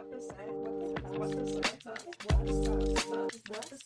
What 0.00 0.12
the 0.12 0.22
say? 0.22 0.48
What 0.48 1.30
the 1.30 1.46
say? 1.46 1.60
What 2.24 2.46
the 2.46 2.52
sus? 2.54 3.04
What 3.48 3.66
the 3.68 3.76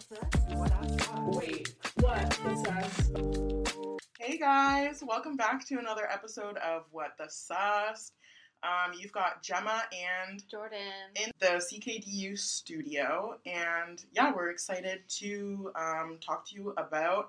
sus? 0.00 0.30
What 0.54 0.72
I 0.72 0.86
sus? 0.96 1.36
Wait, 1.36 1.74
what 2.00 2.30
the 2.42 2.56
sus? 2.64 4.08
Hey 4.18 4.38
guys, 4.38 5.02
welcome 5.06 5.36
back 5.36 5.68
to 5.68 5.78
another 5.78 6.10
episode 6.10 6.56
of 6.56 6.84
What 6.90 7.18
the 7.18 7.28
SUST. 7.28 8.14
Um, 8.62 8.94
you've 8.98 9.12
got 9.12 9.42
Jemma 9.42 9.82
and 9.92 10.42
Jordyn. 10.50 11.22
in 11.22 11.30
the 11.38 11.62
CKDU 11.70 12.38
studio, 12.38 13.38
and 13.44 14.02
yeah, 14.14 14.32
we're 14.34 14.48
excited 14.48 15.00
to 15.18 15.70
um, 15.76 16.16
talk 16.26 16.48
to 16.48 16.54
you 16.54 16.72
about 16.78 17.28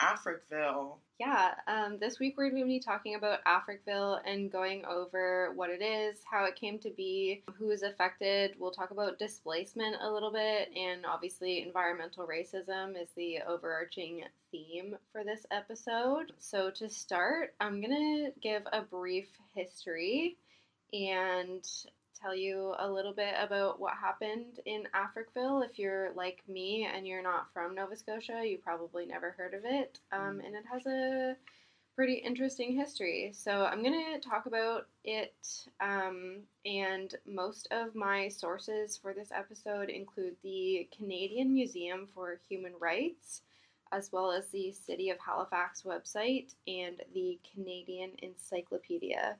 Africville. 0.00 0.98
Yeah, 1.18 1.54
um, 1.66 1.98
this 1.98 2.20
week 2.20 2.36
we're 2.38 2.50
going 2.50 2.62
to 2.62 2.68
be 2.68 2.78
talking 2.78 3.16
about 3.16 3.44
Africville 3.44 4.20
and 4.24 4.52
going 4.52 4.84
over 4.84 5.50
what 5.56 5.68
it 5.68 5.82
is, 5.82 6.18
how 6.30 6.44
it 6.44 6.54
came 6.54 6.78
to 6.78 6.90
be, 6.90 7.42
who 7.58 7.70
is 7.70 7.82
affected. 7.82 8.54
We'll 8.56 8.70
talk 8.70 8.92
about 8.92 9.18
displacement 9.18 9.96
a 10.00 10.08
little 10.08 10.30
bit, 10.30 10.70
and 10.76 11.04
obviously, 11.04 11.62
environmental 11.62 12.24
racism 12.24 12.90
is 13.00 13.08
the 13.16 13.38
overarching 13.48 14.22
theme 14.52 14.94
for 15.10 15.24
this 15.24 15.44
episode. 15.50 16.34
So, 16.38 16.70
to 16.70 16.88
start, 16.88 17.52
I'm 17.58 17.80
going 17.80 18.30
to 18.30 18.40
give 18.40 18.62
a 18.72 18.82
brief 18.82 19.26
history 19.56 20.36
and 20.92 21.68
tell 22.20 22.34
you 22.34 22.74
a 22.78 22.90
little 22.90 23.12
bit 23.12 23.34
about 23.38 23.80
what 23.80 23.94
happened 23.94 24.60
in 24.66 24.88
Africville. 24.94 25.64
If 25.64 25.78
you're 25.78 26.10
like 26.14 26.42
me 26.48 26.88
and 26.92 27.06
you're 27.06 27.22
not 27.22 27.52
from 27.52 27.74
Nova 27.74 27.96
Scotia, 27.96 28.42
you 28.44 28.58
probably 28.58 29.06
never 29.06 29.30
heard 29.30 29.54
of 29.54 29.62
it. 29.64 30.00
Um, 30.12 30.40
and 30.44 30.54
it 30.54 30.64
has 30.70 30.86
a 30.86 31.36
pretty 31.94 32.14
interesting 32.14 32.76
history. 32.76 33.32
So 33.34 33.64
I'm 33.64 33.82
going 33.82 34.14
to 34.14 34.28
talk 34.28 34.46
about 34.46 34.86
it. 35.04 35.66
Um, 35.80 36.42
and 36.64 37.14
most 37.26 37.68
of 37.70 37.94
my 37.94 38.28
sources 38.28 38.96
for 38.96 39.12
this 39.12 39.30
episode 39.34 39.88
include 39.88 40.36
the 40.42 40.88
Canadian 40.96 41.52
Museum 41.52 42.06
for 42.14 42.40
Human 42.48 42.72
Rights. 42.80 43.42
As 43.90 44.12
well 44.12 44.30
as 44.30 44.46
the 44.48 44.70
City 44.70 45.08
of 45.08 45.16
Halifax 45.18 45.80
website 45.80 46.54
and 46.66 47.00
the 47.14 47.38
Canadian 47.54 48.10
Encyclopedia. 48.18 49.36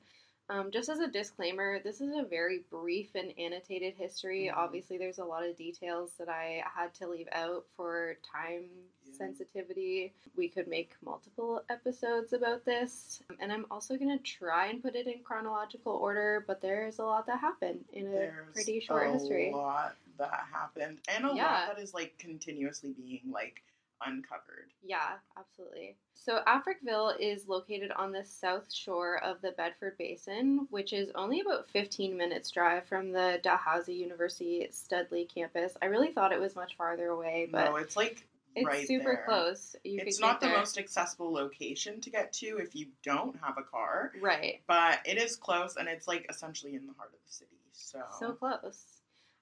Um, 0.49 0.71
just 0.71 0.89
as 0.89 0.97
a 0.99 1.07
disclaimer, 1.07 1.79
this 1.79 2.01
is 2.01 2.11
a 2.17 2.23
very 2.23 2.63
brief 2.71 3.13
and 3.13 3.31
annotated 3.37 3.93
history. 3.93 4.49
Mhm. 4.51 4.57
Obviously, 4.57 4.97
there's 4.97 5.19
a 5.19 5.25
lot 5.25 5.45
of 5.45 5.55
details 5.55 6.13
that 6.17 6.27
I 6.27 6.63
had 6.65 6.91
to 6.95 7.07
leave 7.07 7.29
out 7.31 7.67
for 7.75 8.17
time 8.23 8.67
Yeah. 9.05 9.13
sensitivity. 9.13 10.11
We 10.35 10.49
could 10.49 10.67
make 10.67 10.95
multiple 11.03 11.63
episodes 11.69 12.33
about 12.33 12.65
this. 12.65 13.21
And 13.39 13.53
I'm 13.53 13.67
also 13.69 13.95
going 13.95 14.17
to 14.17 14.23
try 14.23 14.67
and 14.67 14.81
put 14.81 14.95
it 14.95 15.05
in 15.05 15.23
chronological 15.23 15.93
order, 15.93 16.43
but 16.47 16.61
there's 16.61 16.97
a 16.97 17.05
lot 17.05 17.27
that 17.27 17.39
happened 17.39 17.85
in 17.93 18.07
a 18.07 18.11
There's 18.11 18.53
pretty 18.53 18.79
short 18.79 19.07
a 19.07 19.11
history. 19.11 19.51
A 19.51 19.55
lot 19.55 19.97
that 20.17 20.33
happened, 20.51 20.99
and 21.09 21.25
a 21.25 21.33
Yeah. 21.35 21.45
lot 21.45 21.75
that 21.75 21.79
is 21.79 21.93
like 21.93 22.17
continuously 22.17 22.91
being 22.93 23.21
like 23.31 23.61
uncovered. 24.05 24.71
Yeah, 24.83 25.17
absolutely. 25.37 25.95
So 26.13 26.41
Africville 26.47 27.15
is 27.19 27.47
located 27.47 27.91
on 27.91 28.11
the 28.11 28.25
south 28.25 28.73
shore 28.73 29.23
of 29.23 29.41
the 29.41 29.51
Bedford 29.51 29.97
Basin, 29.97 30.67
which 30.69 30.93
is 30.93 31.11
only 31.15 31.39
about 31.39 31.69
15 31.69 32.17
minutes 32.17 32.51
drive 32.51 32.85
from 32.85 33.11
the 33.11 33.39
Dalhousie 33.41 33.93
University 33.93 34.67
Studley 34.71 35.25
campus. 35.25 35.77
I 35.81 35.85
really 35.85 36.11
thought 36.11 36.31
it 36.31 36.39
was 36.39 36.55
much 36.55 36.75
farther 36.77 37.07
away, 37.07 37.47
but 37.51 37.65
no, 37.65 37.75
it's 37.77 37.95
like 37.95 38.27
it's 38.55 38.65
right 38.65 38.87
super 38.87 39.15
there. 39.15 39.25
close. 39.25 39.75
You 39.83 40.01
it's 40.05 40.19
not 40.19 40.39
the 40.41 40.47
there. 40.47 40.57
most 40.57 40.77
accessible 40.77 41.31
location 41.31 42.01
to 42.01 42.09
get 42.09 42.33
to 42.33 42.57
if 42.57 42.75
you 42.75 42.87
don't 43.03 43.35
have 43.41 43.57
a 43.57 43.63
car, 43.63 44.11
right. 44.21 44.61
but 44.67 44.99
it 45.05 45.17
is 45.17 45.35
close 45.35 45.75
and 45.77 45.87
it's 45.87 46.07
like 46.07 46.25
essentially 46.29 46.75
in 46.75 46.85
the 46.87 46.93
heart 46.93 47.11
of 47.13 47.19
the 47.25 47.33
city. 47.33 47.51
So, 47.71 48.01
So 48.19 48.31
close. 48.33 48.83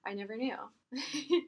I 0.06 0.14
never 0.14 0.36
knew. 0.36 0.56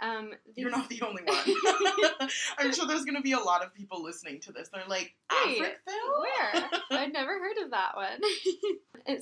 um, 0.00 0.32
you're 0.56 0.70
not 0.70 0.88
the 0.88 1.02
only 1.02 1.22
one. 1.22 1.36
I'm 2.58 2.72
sure 2.72 2.86
there's 2.86 3.04
going 3.04 3.16
to 3.16 3.22
be 3.22 3.32
a 3.32 3.38
lot 3.38 3.62
of 3.64 3.72
people 3.74 4.02
listening 4.02 4.40
to 4.40 4.50
this. 4.52 4.70
They're 4.72 4.82
like, 4.88 5.14
Wait, 5.46 5.62
Africville? 5.62 6.20
Where? 6.20 6.64
I'd 6.90 7.12
never 7.12 7.38
heard 7.38 7.58
of 7.64 7.70
that 7.70 7.94
one. 7.94 8.20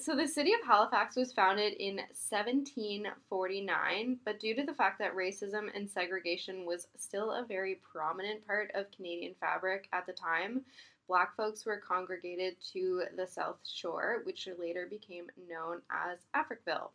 So 0.01 0.17
the 0.17 0.29
city 0.29 0.55
of 0.55 0.61
Halifax 0.65 1.17
was 1.17 1.33
founded 1.33 1.73
in 1.75 1.97
1749, 1.97 4.19
but 4.25 4.41
due 4.41 4.55
to 4.55 4.65
the 4.65 4.75
fact 4.75 5.01
that 5.01 5.17
racism 5.17 5.67
and 5.75 5.91
segregation 5.91 6.65
was 6.65 6.87
still 6.97 7.33
a 7.33 7.45
very 7.45 7.81
prominent 7.93 8.47
part 8.47 8.71
of 8.75 8.93
Canadian 8.93 9.35
fabric 9.41 9.89
at 9.93 10.07
the 10.07 10.13
time, 10.13 10.63
black 11.09 11.35
folks 11.37 11.67
were 11.67 11.83
congregated 11.87 12.57
to 12.73 13.03
the 13.17 13.27
South 13.27 13.59
Shore, 13.65 14.23
which 14.25 14.49
later 14.59 14.87
became 14.89 15.27
known 15.49 15.83
as 15.91 16.21
Africville. 16.35 16.91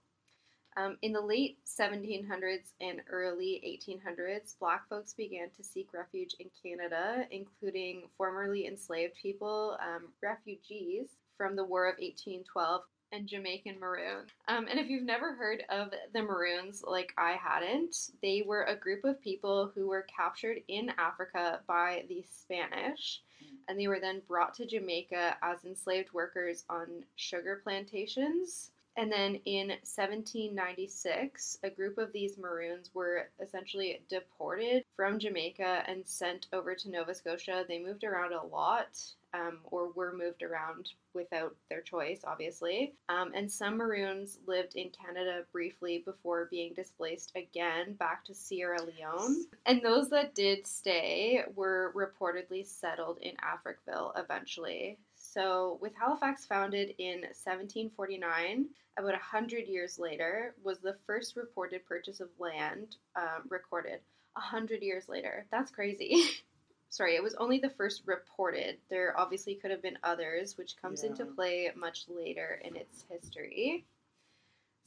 Um, 0.77 0.95
in 1.01 1.11
the 1.11 1.21
late 1.21 1.57
1700s 1.65 2.73
and 2.81 3.01
early 3.09 3.81
1800s, 3.89 4.53
black 4.59 4.87
folks 4.87 5.13
began 5.13 5.49
to 5.57 5.63
seek 5.63 5.91
refuge 5.91 6.35
in 6.39 6.47
Canada, 6.61 7.25
including 7.31 8.03
formerly 8.15 8.67
enslaved 8.67 9.15
people, 9.15 9.75
um, 9.81 10.09
refugees 10.21 11.07
from 11.35 11.55
the 11.55 11.63
War 11.63 11.87
of 11.87 11.95
1812, 11.95 12.83
and 13.11 13.27
Jamaican 13.27 13.79
Maroons. 13.79 14.29
Um, 14.47 14.67
and 14.67 14.79
if 14.79 14.87
you've 14.87 15.03
never 15.03 15.33
heard 15.33 15.63
of 15.69 15.91
the 16.13 16.21
Maroons, 16.21 16.83
like 16.85 17.13
I 17.17 17.31
hadn't, 17.31 17.95
they 18.21 18.43
were 18.45 18.63
a 18.63 18.75
group 18.75 19.03
of 19.03 19.21
people 19.21 19.71
who 19.73 19.87
were 19.87 20.05
captured 20.15 20.57
in 20.67 20.91
Africa 20.97 21.61
by 21.67 22.03
the 22.09 22.23
Spanish. 22.29 23.21
And 23.67 23.79
they 23.79 23.87
were 23.87 23.99
then 23.99 24.21
brought 24.27 24.53
to 24.55 24.65
Jamaica 24.65 25.37
as 25.41 25.63
enslaved 25.65 26.13
workers 26.13 26.65
on 26.69 27.03
sugar 27.15 27.61
plantations. 27.63 28.71
And 28.97 29.11
then 29.11 29.35
in 29.45 29.67
1796, 29.67 31.59
a 31.63 31.69
group 31.69 31.99
of 31.99 32.11
these 32.11 32.39
Maroons 32.39 32.89
were 32.95 33.29
essentially 33.39 34.01
deported 34.09 34.83
from 34.95 35.19
Jamaica 35.19 35.83
and 35.87 36.05
sent 36.05 36.47
over 36.51 36.73
to 36.73 36.89
Nova 36.89 37.13
Scotia. 37.13 37.63
They 37.67 37.77
moved 37.77 38.03
around 38.03 38.33
a 38.33 38.43
lot, 38.43 38.99
um, 39.35 39.59
or 39.65 39.91
were 39.91 40.17
moved 40.17 40.41
around 40.41 40.89
without 41.13 41.55
their 41.69 41.81
choice, 41.81 42.21
obviously. 42.25 42.95
Um, 43.07 43.33
and 43.35 43.51
some 43.51 43.77
Maroons 43.77 44.39
lived 44.47 44.75
in 44.75 44.89
Canada 44.89 45.43
briefly 45.51 46.01
before 46.03 46.47
being 46.49 46.73
displaced 46.73 47.33
again 47.35 47.93
back 47.93 48.25
to 48.25 48.33
Sierra 48.33 48.81
Leone. 48.81 49.45
And 49.67 49.81
those 49.81 50.09
that 50.09 50.33
did 50.33 50.65
stay 50.65 51.43
were 51.55 51.93
reportedly 51.95 52.65
settled 52.65 53.19
in 53.19 53.35
Africville 53.37 54.17
eventually. 54.17 54.97
So, 55.33 55.77
with 55.81 55.93
Halifax 55.93 56.45
founded 56.45 56.95
in 56.97 57.21
1749, 57.21 58.65
about 58.97 59.11
100 59.11 59.67
years 59.67 59.99
later, 59.99 60.55
was 60.63 60.79
the 60.79 60.95
first 61.05 61.35
reported 61.35 61.85
purchase 61.85 62.21
of 62.21 62.29
land 62.39 62.95
um, 63.15 63.43
recorded. 63.49 63.99
100 64.33 64.81
years 64.81 65.09
later. 65.09 65.45
That's 65.51 65.69
crazy. 65.69 66.23
Sorry, 66.89 67.15
it 67.15 67.23
was 67.23 67.35
only 67.35 67.59
the 67.59 67.69
first 67.69 68.03
reported. 68.05 68.77
There 68.89 69.19
obviously 69.19 69.55
could 69.55 69.71
have 69.71 69.81
been 69.81 69.97
others, 70.01 70.57
which 70.57 70.77
comes 70.81 71.03
into 71.03 71.25
play 71.25 71.69
much 71.75 72.05
later 72.07 72.61
in 72.63 72.77
its 72.77 73.03
history. 73.09 73.85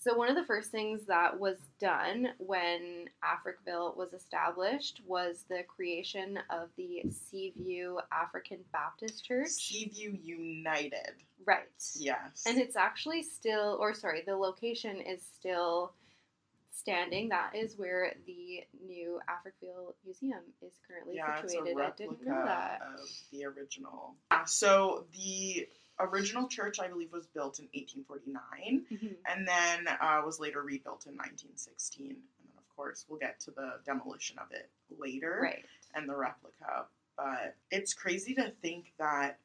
So, 0.00 0.14
one 0.14 0.30
of 0.30 0.34
the 0.34 0.44
first 0.44 0.70
things 0.70 1.02
that 1.08 1.38
was 1.38 1.58
done 1.78 2.28
when 2.38 3.10
Africville 3.22 3.94
was 3.98 4.14
established 4.14 5.02
was 5.06 5.44
the 5.50 5.62
creation 5.64 6.38
of 6.48 6.70
the 6.78 7.02
Seaview 7.10 7.98
African 8.10 8.60
Baptist 8.72 9.26
Church. 9.26 9.48
Seaview 9.48 10.16
United. 10.22 11.12
Right. 11.44 11.66
Yes. 11.96 12.44
And 12.46 12.58
it's 12.58 12.76
actually 12.76 13.22
still, 13.22 13.76
or 13.78 13.92
sorry, 13.92 14.22
the 14.24 14.36
location 14.36 15.02
is 15.02 15.20
still 15.38 15.92
standing. 16.72 17.28
That 17.28 17.54
is 17.54 17.76
where 17.76 18.14
the 18.26 18.64
new 18.86 19.20
Africville 19.28 19.92
Museum 20.06 20.40
is 20.62 20.72
currently 20.88 21.16
yeah, 21.16 21.40
it's 21.42 21.44
a 21.44 21.56
situated. 21.56 21.76
I 21.76 21.80
replica 21.80 22.14
didn't 22.14 22.26
know 22.26 22.42
that. 22.46 22.80
of 22.94 23.06
the 23.32 23.44
original. 23.44 24.14
So 24.46 25.04
the 25.12 25.68
original 26.00 26.48
church, 26.48 26.78
I 26.80 26.88
believe, 26.88 27.12
was 27.12 27.26
built 27.26 27.58
in 27.58 27.68
1849. 27.74 28.86
Mhm. 28.90 29.16
and 29.26 29.46
then 29.46 29.88
uh, 29.88 30.22
was 30.24 30.40
later 30.40 30.62
rebuilt 30.62 31.06
in 31.06 31.16
1916. 31.16 32.06
And 32.10 32.16
then, 32.48 32.56
of 32.58 32.68
course, 32.76 33.06
we'll 33.08 33.18
get 33.18 33.40
to 33.40 33.50
the 33.50 33.80
demolition 33.84 34.38
of 34.38 34.50
it 34.52 34.70
later 34.98 35.40
Right. 35.42 35.64
and 35.94 36.08
the 36.08 36.16
replica. 36.16 36.86
But 37.16 37.56
it's 37.70 37.92
crazy 37.94 38.34
to 38.34 38.50
think 38.62 38.92
that 38.98 39.38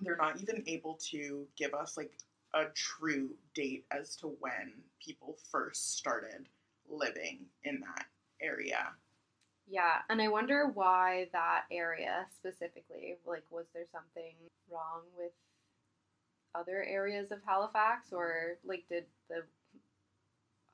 they're 0.00 0.16
not 0.16 0.40
even 0.40 0.62
able 0.66 0.94
to 1.10 1.46
give 1.56 1.74
us 1.74 1.96
like 1.96 2.12
a 2.54 2.66
true 2.74 3.36
date 3.54 3.86
as 3.90 4.16
to 4.16 4.28
when 4.28 4.82
people 5.00 5.38
first 5.50 5.96
started 5.96 6.48
living 6.88 7.48
in 7.64 7.80
that 7.80 8.06
area. 8.40 8.94
Yeah, 9.66 10.02
and 10.10 10.20
I 10.20 10.28
wonder 10.28 10.66
why 10.66 11.28
that 11.32 11.64
area 11.70 12.26
specifically. 12.36 13.16
Like, 13.24 13.44
was 13.50 13.66
there 13.72 13.86
something 13.92 14.34
wrong 14.68 15.02
with 15.16 15.32
other 16.54 16.84
areas 16.84 17.30
of 17.32 17.38
Halifax, 17.46 18.12
or 18.12 18.58
like, 18.64 18.84
did 18.88 19.04
the 19.28 19.42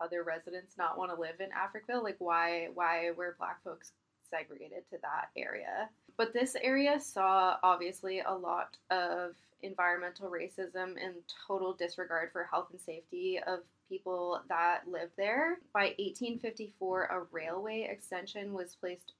other 0.01 0.23
residents 0.23 0.77
not 0.79 0.97
want 0.97 1.11
to 1.15 1.21
live 1.21 1.41
in 1.41 1.49
Africville? 1.51 2.03
Like, 2.03 2.17
why 2.19 2.69
why 2.75 3.11
were 3.17 3.37
Black 3.39 3.63
folks 3.65 3.93
segregated 4.31 4.89
to 4.91 4.99
that 5.03 5.31
area. 5.37 5.89
But 6.17 6.33
this 6.33 6.57
area 6.61 6.99
saw 7.01 7.57
obviously 7.63 8.21
a 8.21 8.33
lot 8.33 8.77
of 8.91 9.35
environmental 9.63 10.31
racism 10.31 10.95
and 11.03 11.15
total 11.47 11.73
disregard 11.73 12.31
for 12.33 12.45
health 12.45 12.69
and 12.71 12.81
safety 12.81 13.41
of 13.47 13.61
people 13.89 14.41
that 14.49 14.83
lived 14.87 15.13
there. 15.17 15.59
By 15.73 15.95
1854, 15.99 17.05
a 17.05 17.23
railway 17.33 17.89
extension 17.91 18.53
was 18.53 18.77
placed 18.77 19.13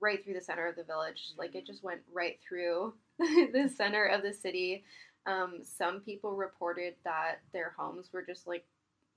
right 0.00 0.22
through 0.22 0.34
the 0.34 0.40
center 0.40 0.66
of 0.66 0.76
the 0.76 0.84
village. 0.84 1.30
Like 1.38 1.54
it 1.54 1.64
mm. 1.64 1.66
just 1.66 1.82
went 1.82 2.00
right 2.12 2.38
through 2.46 2.94
the 3.18 3.72
center 3.74 4.06
of 4.06 4.22
the 4.22 4.32
city. 4.32 4.84
Um, 5.26 5.60
some 5.62 6.00
people 6.00 6.32
reported 6.34 6.94
that 7.04 7.36
their 7.52 7.74
homes 7.76 8.12
were 8.12 8.22
just 8.22 8.46
like 8.46 8.64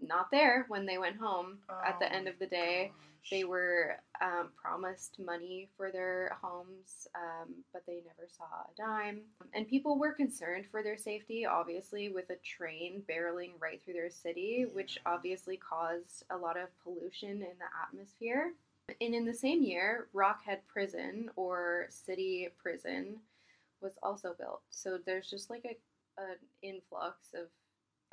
not 0.02 0.30
there 0.32 0.66
when 0.68 0.86
they 0.86 0.98
went 0.98 1.16
home 1.18 1.58
at 1.86 2.00
the 2.00 2.06
Oh 2.06 2.16
end 2.16 2.28
of 2.28 2.38
the 2.40 2.46
day. 2.48 2.92
gosh. 2.94 3.30
They 3.32 3.44
were 3.44 3.96
um, 4.22 4.50
promised 4.56 5.18
money 5.18 5.68
for 5.76 5.90
their 5.92 6.38
homes, 6.44 7.08
um, 7.16 7.56
but 7.74 7.84
they 7.88 8.04
never 8.06 8.28
saw 8.30 8.44
a 8.44 8.76
dime. 8.78 9.22
And 9.56 9.68
people 9.68 9.98
were 9.98 10.12
concerned 10.12 10.66
for 10.70 10.84
their 10.84 10.98
safety, 10.98 11.44
obviously, 11.44 12.10
with 12.10 12.30
a 12.30 12.36
train 12.44 13.02
barreling 13.10 13.54
right 13.60 13.82
through 13.84 13.96
their 13.96 14.12
city, 14.12 14.68
which 14.72 15.00
obviously 15.08 15.58
caused 15.58 16.24
a 16.30 16.38
lot 16.38 16.56
of 16.56 16.68
pollution 16.84 17.32
in 17.32 17.40
the 17.40 17.72
atmosphere. 17.88 18.54
And 19.02 19.16
in 19.16 19.26
the 19.26 19.34
same 19.34 19.64
year, 19.64 20.08
Rockhead 20.14 20.60
Prison 20.68 21.32
or 21.36 21.88
City 21.90 22.50
Prison 22.62 23.16
was 23.82 23.94
also 24.04 24.36
built. 24.38 24.62
So 24.70 25.00
there's 25.04 25.32
just 25.32 25.50
like 25.50 25.66
a 25.66 25.78
an 26.18 26.38
influx 26.62 27.34
of 27.34 27.48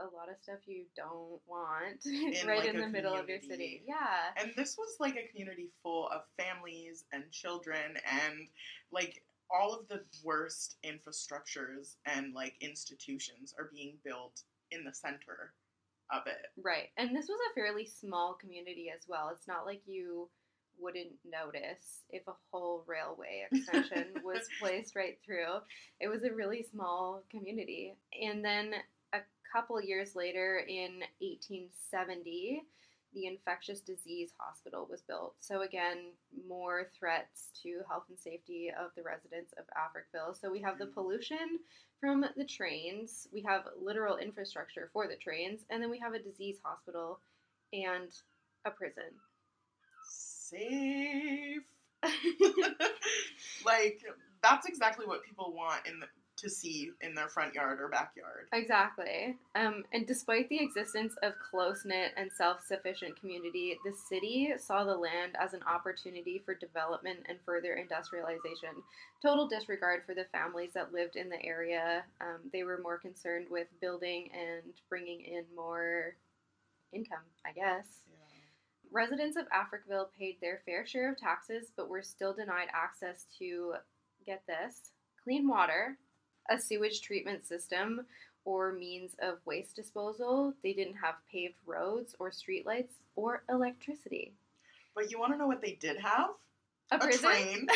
a 0.00 0.04
lot 0.04 0.28
of 0.28 0.37
stuff 0.43 0.58
you 0.66 0.84
don't 0.96 1.40
want 1.46 2.00
right 2.46 2.58
like, 2.58 2.69
in 2.69 2.81
the 2.81 2.88
middle 2.88 3.14
of 3.14 3.28
your 3.28 3.40
city. 3.40 3.82
Yeah. 3.87 4.43
And 4.43 4.52
this 4.56 4.76
was 4.78 4.96
like 4.99 5.16
a 5.16 5.28
community 5.31 5.70
full 5.82 6.08
of 6.08 6.22
families 6.38 7.04
and 7.12 7.25
children 7.31 7.96
and 8.10 8.49
like 8.90 9.22
all 9.50 9.75
of 9.75 9.87
the 9.88 10.00
worst 10.25 10.76
infrastructures 10.84 11.96
and 12.06 12.34
like 12.34 12.54
institutions 12.60 13.54
are 13.58 13.70
being 13.72 13.99
built 14.04 14.43
in 14.70 14.84
the 14.84 14.94
center 14.94 15.52
of 16.10 16.22
it. 16.26 16.46
Right. 16.62 16.88
And 16.96 17.14
this 17.14 17.26
was 17.28 17.38
a 17.50 17.54
fairly 17.54 17.87
small 17.87 18.34
community 18.34 18.90
as 18.94 19.04
well. 19.06 19.31
It's 19.32 19.49
not 19.49 19.66
like 19.66 19.82
you 19.87 20.28
wouldn't 20.79 21.13
notice 21.25 22.03
if 22.11 22.27
a 22.29 22.33
whole 22.51 22.85
railway 22.87 23.47
extension 23.53 24.07
was 24.25 24.49
placed 24.61 24.97
right 24.97 25.19
through. 25.25 25.61
It 26.01 26.09
was 26.09 26.25
a 26.25 26.33
really 26.33 26.63
small 26.63 27.23
community. 27.31 27.95
And 28.21 28.45
then 28.45 28.75
a 29.13 29.21
couple 29.53 29.81
years 29.83 30.15
later 30.17 30.65
in 30.67 31.01
1870, 31.21 32.63
the 33.15 33.27
infectious 33.27 33.81
disease 33.81 34.33
hospital 34.39 34.87
was 34.91 35.03
built. 35.03 35.35
So 35.39 35.63
again, 35.63 36.13
more 36.49 36.91
threats 36.99 37.51
to 37.63 37.83
health 37.89 38.05
and 38.09 38.19
safety 38.19 38.71
of 38.71 38.91
the 38.97 39.03
residents 39.03 39.53
of 39.59 39.65
Africville. 39.77 40.35
So 40.41 40.51
we 40.51 40.61
have 40.63 40.79
the 40.79 40.87
Mhm. 40.87 40.95
pollution 40.95 41.61
from 42.01 42.25
the 42.37 42.45
trains, 42.45 43.29
we 43.33 43.43
have 43.43 43.69
literal 43.77 44.17
infrastructure 44.17 44.89
for 44.93 45.07
the 45.07 45.17
trains, 45.17 45.65
and 45.71 45.83
then 45.83 45.91
we 45.91 45.99
have 45.99 46.15
a 46.15 46.19
disease 46.19 46.59
hospital 46.65 47.21
and 47.73 48.11
a 48.65 48.71
prison. 48.71 49.21
Safe. 50.52 51.62
like 53.64 54.02
that's 54.43 54.66
exactly 54.66 55.06
what 55.06 55.25
people 55.25 55.54
want 55.54 55.87
in 55.87 56.00
the, 56.00 56.06
to 56.37 56.50
see 56.50 56.90
in 57.00 57.14
their 57.14 57.28
front 57.28 57.54
yard 57.54 57.81
or 57.81 57.88
backyard. 57.88 58.49
Exactly. 58.52 59.37
Um, 59.54 59.84
and 59.93 60.06
despite 60.06 60.49
the 60.49 60.60
existence 60.60 61.14
of 61.22 61.34
close 61.38 61.84
knit 61.84 62.12
and 62.16 62.31
self 62.32 62.64
sufficient 62.66 63.19
community, 63.19 63.78
the 63.84 63.93
city 64.08 64.52
saw 64.58 64.84
the 64.84 64.96
land 64.96 65.37
as 65.40 65.54
an 65.54 65.62
opportunity 65.62 66.43
for 66.44 66.54
development 66.54 67.20
and 67.28 67.38
further 67.46 67.75
industrialization. 67.75 68.70
Total 69.22 69.46
disregard 69.46 70.02
for 70.04 70.14
the 70.14 70.26
families 70.32 70.70
that 70.75 70.93
lived 70.93 71.16
in 71.16 71.28
the 71.28 71.43
area. 71.44 72.02
Um, 72.20 72.50
they 72.52 72.64
were 72.64 72.81
more 72.82 72.99
concerned 72.99 73.46
with 73.49 73.69
building 73.81 74.31
and 74.34 74.72
bringing 74.88 75.20
in 75.20 75.44
more 75.54 76.16
income, 76.93 77.25
I 77.46 77.52
guess. 77.52 77.87
Residents 78.93 79.39
of 79.39 79.47
Africville 79.49 80.09
paid 80.19 80.37
their 80.41 80.61
fair 80.67 80.87
share 80.87 81.11
of 81.11 81.17
taxes, 81.17 81.73
but 81.77 81.89
were 81.89 82.03
still 82.03 82.35
denied 82.35 82.69
access 82.75 83.25
to, 83.39 83.75
get 84.27 84.43
this, 84.47 84.93
clean 85.25 85.49
water, 85.49 85.97
a 86.50 86.61
sewage 86.61 87.00
treatment 87.00 87.47
system, 87.47 88.05
or 88.44 88.73
means 88.73 89.12
of 89.23 89.39
waste 89.47 89.77
disposal. 89.77 90.53
They 90.62 90.75
didn't 90.75 90.97
have 90.97 91.15
paved 91.31 91.55
roads 91.67 92.15
or 92.19 92.31
streetlights 92.31 92.93
or 93.17 93.44
electricity. 93.49 94.35
But 94.95 95.11
you 95.11 95.19
want 95.19 95.33
to 95.33 95.38
know 95.38 95.47
what 95.47 95.62
they 95.62 95.79
did 95.81 95.97
have? 95.99 96.31
A 96.91 96.99
prison? 96.99 97.31
train, 97.31 97.67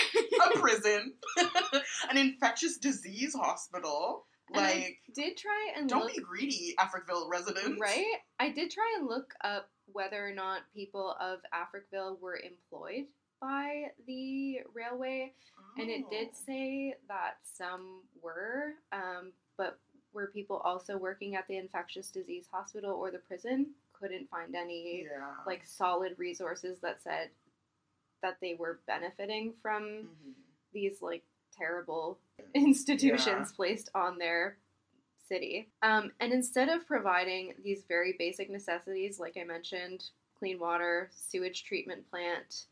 a 0.45 0.59
prison, 0.59 1.15
an 2.11 2.19
infectious 2.19 2.77
disease 2.77 3.35
hospital. 3.35 4.27
Like, 4.55 4.99
did 5.15 5.37
try 5.37 5.73
and 5.77 5.89
don't 5.89 6.05
look, 6.05 6.15
be 6.15 6.21
greedy, 6.21 6.75
Africville 6.79 7.29
residents. 7.31 7.81
right? 7.81 8.05
I 8.39 8.51
did 8.51 8.71
try 8.71 8.95
and 8.99 9.09
look 9.09 9.35
up 9.43 9.69
whether 9.93 10.25
or 10.27 10.33
not 10.33 10.61
people 10.75 11.17
of 11.21 11.41
Africville 11.55 12.21
were 12.21 12.37
employed 12.39 13.07
by 13.41 13.87
the 14.07 14.61
railway, 14.73 15.33
and 15.79 15.91
it 15.91 16.09
did 16.11 16.29
Oh. 16.31 16.37
say 16.47 16.95
that 17.09 17.39
some 17.45 18.03
were, 18.23 18.75
um, 18.93 19.33
but 19.57 19.79
were 20.13 20.29
people 20.29 20.57
also 20.59 20.97
working 20.97 21.35
at 21.37 21.47
the 21.49 21.57
infectious 21.57 22.11
disease 22.11 22.47
hospital 22.51 22.93
or 22.95 23.11
the 23.11 23.19
prison? 23.19 23.75
Couldn't 23.93 24.31
find 24.31 24.55
any 24.55 25.03
yeah. 25.05 25.35
like 25.47 25.67
solid 25.67 26.19
resources 26.19 26.79
that 26.81 27.03
said 27.03 27.31
that 28.23 28.39
they 28.41 28.55
were 28.55 28.81
benefiting 28.87 29.53
from 29.61 29.83
Mhm. 29.85 30.35
these 30.73 31.03
like 31.03 31.25
terrible 31.57 32.19
institutions 32.55 33.53
placed 33.53 33.91
on 33.95 34.19
their 34.19 34.57
city. 35.29 35.69
Um, 35.83 36.13
and 36.21 36.33
instead 36.33 36.69
of 36.69 36.87
providing 36.87 37.55
these 37.63 37.85
very 37.89 38.15
basic 38.19 38.51
necessities, 38.51 39.19
like 39.19 39.37
I 39.41 39.45
mentioned, 39.45 40.05
clean 40.39 40.59
water, 40.59 41.11
sewage 41.15 41.65
treatment 41.65 42.09
plant, 42.11 42.67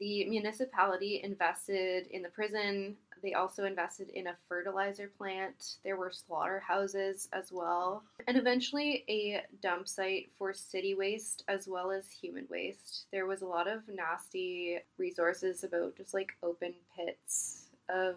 the 0.00 0.24
municipality 0.24 1.20
invested 1.22 2.08
in 2.08 2.22
the 2.22 2.28
prison. 2.28 2.96
They 3.22 3.34
also 3.34 3.64
invested 3.64 4.10
in 4.10 4.26
a 4.26 4.36
fertilizer 4.48 5.10
plant. 5.16 5.76
There 5.84 5.96
were 5.96 6.10
slaughterhouses 6.10 7.28
as 7.32 7.50
well. 7.52 8.02
And 8.26 8.36
eventually 8.36 9.04
a 9.08 9.42
dump 9.62 9.88
site 9.88 10.30
for 10.36 10.52
city 10.52 10.94
waste 10.94 11.44
as 11.48 11.68
well 11.68 11.90
as 11.90 12.10
human 12.10 12.46
waste. 12.50 13.06
There 13.12 13.26
was 13.26 13.42
a 13.42 13.46
lot 13.46 13.68
of 13.68 13.82
nasty 13.88 14.78
resources 14.98 15.64
about 15.64 15.96
just 15.96 16.12
like 16.12 16.32
open 16.42 16.74
pits 16.96 17.63
of 17.88 18.16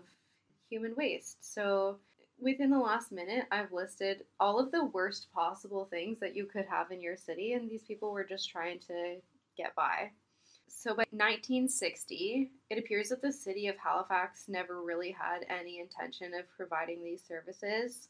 human 0.69 0.95
waste. 0.95 1.53
So 1.53 1.97
within 2.39 2.69
the 2.69 2.79
last 2.79 3.11
minute, 3.11 3.45
I've 3.51 3.71
listed 3.71 4.25
all 4.39 4.59
of 4.59 4.71
the 4.71 4.85
worst 4.85 5.31
possible 5.33 5.85
things 5.85 6.19
that 6.19 6.35
you 6.35 6.45
could 6.45 6.65
have 6.65 6.91
in 6.91 7.01
your 7.01 7.17
city, 7.17 7.53
and 7.53 7.69
these 7.69 7.83
people 7.83 8.11
were 8.11 8.23
just 8.23 8.49
trying 8.49 8.79
to 8.87 9.17
get 9.57 9.75
by. 9.75 10.11
So 10.67 10.91
by 10.91 11.05
1960, 11.11 12.51
it 12.69 12.77
appears 12.77 13.09
that 13.09 13.21
the 13.21 13.31
city 13.31 13.67
of 13.67 13.77
Halifax 13.77 14.45
never 14.47 14.83
really 14.83 15.11
had 15.11 15.45
any 15.49 15.79
intention 15.79 16.33
of 16.33 16.49
providing 16.55 17.03
these 17.03 17.23
services. 17.23 18.09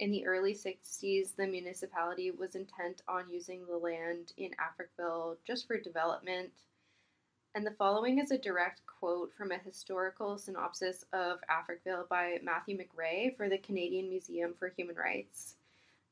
In 0.00 0.10
the 0.10 0.26
early 0.26 0.54
60s, 0.54 1.36
the 1.36 1.46
municipality 1.46 2.30
was 2.30 2.54
intent 2.54 3.02
on 3.06 3.28
using 3.30 3.66
the 3.66 3.76
land 3.76 4.32
in 4.38 4.50
Africville 4.52 5.36
just 5.46 5.66
for 5.66 5.78
development. 5.78 6.50
And 7.56 7.66
the 7.66 7.72
following 7.72 8.20
is 8.20 8.30
a 8.30 8.38
direct 8.38 8.82
quote 8.86 9.32
from 9.36 9.50
a 9.50 9.58
historical 9.58 10.38
synopsis 10.38 11.04
of 11.12 11.40
Africville 11.50 12.08
by 12.08 12.38
Matthew 12.44 12.78
McRae 12.78 13.36
for 13.36 13.48
the 13.48 13.58
Canadian 13.58 14.08
Museum 14.08 14.54
for 14.56 14.68
Human 14.68 14.94
Rights. 14.94 15.56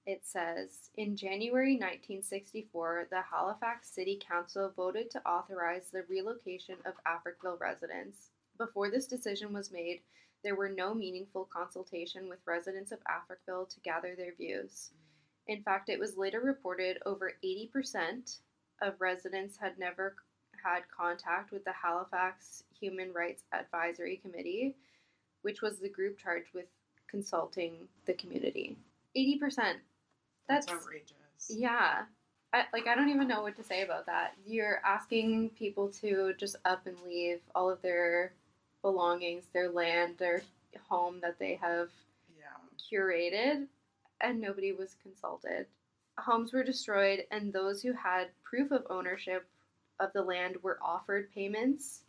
It 0.04 0.26
says 0.26 0.90
In 0.96 1.16
January 1.16 1.74
1964, 1.74 3.06
the 3.10 3.22
Halifax 3.22 3.88
City 3.88 4.20
Council 4.20 4.72
voted 4.74 5.12
to 5.12 5.24
authorize 5.24 5.90
the 5.90 6.02
relocation 6.08 6.78
of 6.84 6.94
Africville 7.06 7.60
residents. 7.60 8.30
Before 8.56 8.90
this 8.90 9.06
decision 9.06 9.52
was 9.52 9.70
made, 9.70 10.00
there 10.42 10.56
were 10.56 10.68
no 10.68 10.92
meaningful 10.92 11.48
consultation 11.52 12.28
with 12.28 12.46
residents 12.46 12.90
of 12.90 12.98
Africville 13.04 13.68
to 13.68 13.80
gather 13.80 14.16
their 14.16 14.34
views. 14.34 14.90
In 15.46 15.62
fact, 15.62 15.88
it 15.88 16.00
was 16.00 16.16
later 16.16 16.40
reported 16.40 16.98
over 17.06 17.34
80% 17.44 18.40
of 18.82 19.00
residents 19.00 19.56
had 19.56 19.78
never 19.78 20.16
had 20.62 20.82
contact 20.96 21.52
with 21.52 21.64
the 21.64 21.72
Halifax 21.72 22.64
Human 22.80 23.12
Rights 23.12 23.44
Advisory 23.52 24.16
Committee, 24.16 24.74
which 25.42 25.62
was 25.62 25.78
the 25.78 25.88
group 25.88 26.18
charged 26.18 26.52
with 26.54 26.66
consulting 27.08 27.88
the 28.06 28.14
community. 28.14 28.76
80%. 29.16 29.40
That's, 30.48 30.66
That's- 30.66 30.70
outrageous. 30.70 31.14
Yeah. 31.50 32.04
I, 32.54 32.64
like, 32.72 32.86
I 32.86 32.94
don't 32.94 33.10
even 33.10 33.28
know 33.28 33.42
what 33.42 33.56
to 33.56 33.62
say 33.62 33.82
about 33.82 34.06
that. 34.06 34.34
You're 34.46 34.80
asking 34.84 35.50
people 35.50 35.88
to 36.00 36.32
just 36.38 36.56
up 36.64 36.86
and 36.86 36.96
leave 37.04 37.40
all 37.54 37.68
of 37.68 37.82
their 37.82 38.32
belongings, 38.80 39.44
their 39.52 39.70
land, 39.70 40.16
their 40.18 40.42
home 40.88 41.20
that 41.20 41.38
they 41.38 41.56
have 41.56 41.90
Yeah. 42.38 42.46
curated, 42.90 43.66
and 44.22 44.40
nobody 44.40 44.72
was 44.72 44.94
consulted. 45.02 45.66
Homes 46.18 46.52
were 46.54 46.64
destroyed, 46.64 47.26
and 47.30 47.52
those 47.52 47.82
who 47.82 47.92
had 47.92 48.28
proof 48.42 48.70
of 48.70 48.86
ownership 48.88 49.46
of 50.00 50.12
the 50.12 50.22
land 50.22 50.56
were 50.62 50.78
offered 50.82 51.32
payments, 51.32 52.02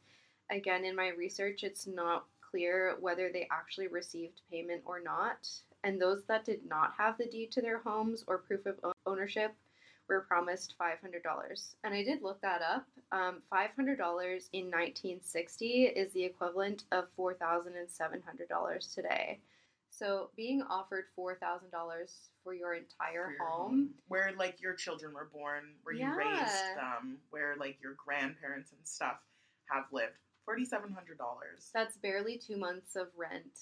again, 0.50 0.86
in 0.86 0.96
my 0.96 1.10
research, 1.10 1.64
it's 1.64 1.88
not 1.88 2.26
clear 2.42 2.96
whether 3.00 3.30
they 3.32 3.48
actually 3.52 3.88
received 3.88 4.42
payment 4.52 4.82
or 4.86 5.00
not. 5.00 5.50
And 5.84 6.02
those 6.02 6.24
that 6.26 6.46
did 6.46 6.68
not 6.68 6.94
have 6.98 7.18
the 7.18 7.26
deed 7.26 7.52
to 7.54 7.62
their 7.62 7.80
homes 7.80 8.24
or 8.28 8.40
proof 8.40 8.66
of 8.66 8.80
ownership 9.06 9.56
were 10.08 10.22
promised 10.22 10.76
$500. 10.82 11.76
And 11.84 11.94
I 11.94 12.04
did 12.04 12.22
look 12.22 12.42
that 12.42 12.62
up. 12.62 12.86
Um, 13.12 13.42
$500 13.54 13.70
in 14.54 14.66
1960 14.66 15.66
is 15.84 16.12
the 16.14 16.24
equivalent 16.24 16.84
of 16.92 17.06
$4,700 17.18 18.94
today. 18.94 19.40
So 20.00 20.30
being 20.38 20.62
offered 20.62 21.06
$4,000 21.18 22.30
for 22.42 22.54
your 22.54 22.74
entire 22.74 23.26
For 23.26 23.32
your 23.44 23.50
home, 23.50 23.90
where 24.08 24.32
like 24.38 24.62
your 24.62 24.74
children 24.74 25.14
were 25.14 25.26
born, 25.34 25.76
where 25.84 25.94
you 25.94 26.06
Yeah. 26.06 26.16
raised 26.16 26.78
them, 26.78 27.20
where 27.32 27.58
like 27.58 27.82
your 27.82 27.96
grandparents 27.96 28.72
and 28.72 28.88
stuff 28.88 29.20
have 29.70 29.92
lived. 29.92 30.14
Forty 30.46 30.64
seven 30.66 30.92
hundred 30.92 31.18
dollars. 31.20 31.70
that's 31.74 31.98
barely 31.98 32.38
two 32.38 32.56
months 32.58 32.96
of 32.96 33.10
rent 33.16 33.60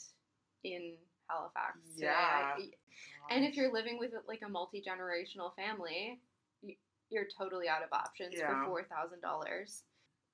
in 0.63 0.95
Halifax. 1.27 1.79
Yeah. 1.97 2.55
And 3.29 3.43
if 3.43 3.57
you're 3.57 3.73
living 3.73 3.97
with 3.97 4.13
like 4.27 4.41
a 4.43 4.47
multi 4.47 4.81
generational 4.81 5.53
family, 5.55 6.21
you're 7.09 7.25
totally 7.37 7.67
out 7.67 7.81
of 7.83 7.91
options 7.91 8.35
Yeah. 8.37 8.61
for 8.61 8.65
four 8.67 8.83
thousand 8.83 9.21
dollars. 9.21 9.83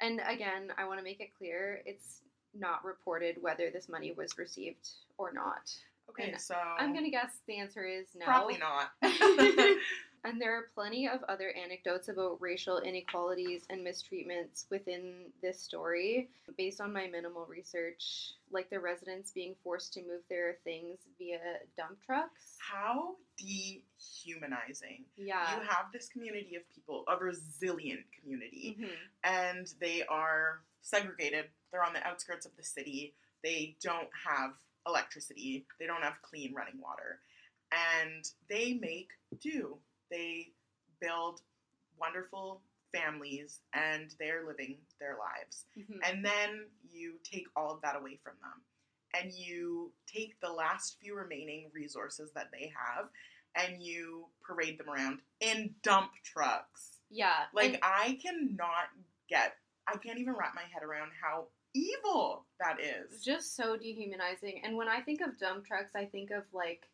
And 0.01 0.21
again, 0.27 0.71
I 0.77 0.83
want 0.85 0.99
to 0.99 1.03
make 1.03 1.21
it 1.21 1.33
clear 1.35 1.81
it's 1.85 2.21
not 2.53 2.83
reported 2.85 3.41
whether 3.41 3.71
this 3.71 3.87
money 3.89 4.11
was 4.11 4.37
received 4.37 4.89
or 5.17 5.31
not. 5.31 5.73
Okay, 6.09 6.31
and 6.31 6.41
so 6.41 6.55
I'm 6.55 6.93
gonna 6.93 7.09
guess 7.09 7.31
the 7.47 7.57
answer 7.59 7.85
is 7.85 8.07
no. 8.15 8.25
probably 8.25 8.57
not. 8.57 8.91
and 10.25 10.39
there 10.41 10.55
are 10.57 10.69
plenty 10.73 11.07
of 11.07 11.21
other 11.27 11.51
anecdotes 11.51 12.07
about 12.07 12.41
racial 12.41 12.79
inequalities 12.79 13.63
and 13.69 13.85
mistreatments 13.85 14.65
within 14.69 15.31
this 15.41 15.59
story. 15.59 16.29
Based 16.57 16.79
on 16.79 16.93
my 16.93 17.07
minimal 17.07 17.45
research, 17.45 18.33
like 18.51 18.69
the 18.69 18.79
residents 18.79 19.31
being 19.31 19.55
forced 19.63 19.93
to 19.93 20.01
move 20.01 20.21
their 20.29 20.57
things 20.63 20.99
via 21.17 21.39
dump 21.77 21.97
trucks. 22.05 22.57
How 22.59 23.15
dehumanizing. 23.37 25.05
Yeah. 25.17 25.55
You 25.57 25.61
have 25.67 25.87
this 25.91 26.07
community 26.09 26.55
of 26.55 26.63
people, 26.73 27.03
a 27.07 27.17
resilient 27.17 28.05
community, 28.19 28.77
Mhm. 28.79 28.97
and 29.23 29.67
they 29.79 30.03
are 30.03 30.61
segregated. 30.81 31.49
They're 31.71 31.83
on 31.83 31.93
the 31.93 32.05
outskirts 32.05 32.45
of 32.45 32.55
the 32.55 32.63
city. 32.63 33.15
They 33.41 33.75
don't 33.81 34.09
have 34.25 34.55
electricity. 34.87 35.65
They 35.79 35.85
don't 35.87 36.03
have 36.03 36.21
clean 36.21 36.53
running 36.53 36.79
water. 36.81 37.19
And 37.71 38.23
they 38.49 38.73
make 38.75 39.09
do. 39.41 39.77
They 40.11 40.51
build 40.99 41.41
wonderful 41.97 42.61
families 42.91 43.61
and 43.73 44.13
they're 44.19 44.45
living 44.45 44.77
their 44.99 45.17
lives. 45.17 45.65
Mhm. 45.75 45.99
And 46.03 46.23
then 46.23 46.69
you 46.91 47.19
take 47.23 47.47
all 47.55 47.71
of 47.73 47.81
that 47.81 47.95
away 47.95 48.17
from 48.17 48.37
them. 48.41 48.63
And 49.15 49.31
you 49.31 49.93
take 50.07 50.39
the 50.39 50.51
last 50.51 50.99
few 50.99 51.15
remaining 51.15 51.71
resources 51.73 52.31
that 52.33 52.51
they 52.51 52.67
have 52.75 53.09
and 53.55 53.81
you 53.81 54.27
parade 54.41 54.77
them 54.79 54.89
around 54.89 55.21
in 55.39 55.75
dump 55.83 56.11
trucks. 56.23 56.99
Yeah. 57.09 57.47
Like, 57.53 57.73
and- 57.75 57.83
I 57.83 58.15
cannot 58.21 58.89
get, 59.27 59.57
I 59.87 59.97
can't 59.97 60.17
even 60.19 60.33
wrap 60.35 60.55
my 60.55 60.63
head 60.63 60.83
around 60.83 61.11
how 61.21 61.47
evil 61.73 62.45
that 62.59 62.79
is. 62.79 63.21
just 63.23 63.55
so 63.55 63.75
dehumanizing. 63.77 64.61
And 64.63 64.75
when 64.77 64.87
I 64.87 65.01
think 65.01 65.21
of 65.21 65.37
dump 65.39 65.65
trucks, 65.65 65.95
I 65.95 66.05
think 66.05 66.31
of 66.31 66.43
like 66.53 66.87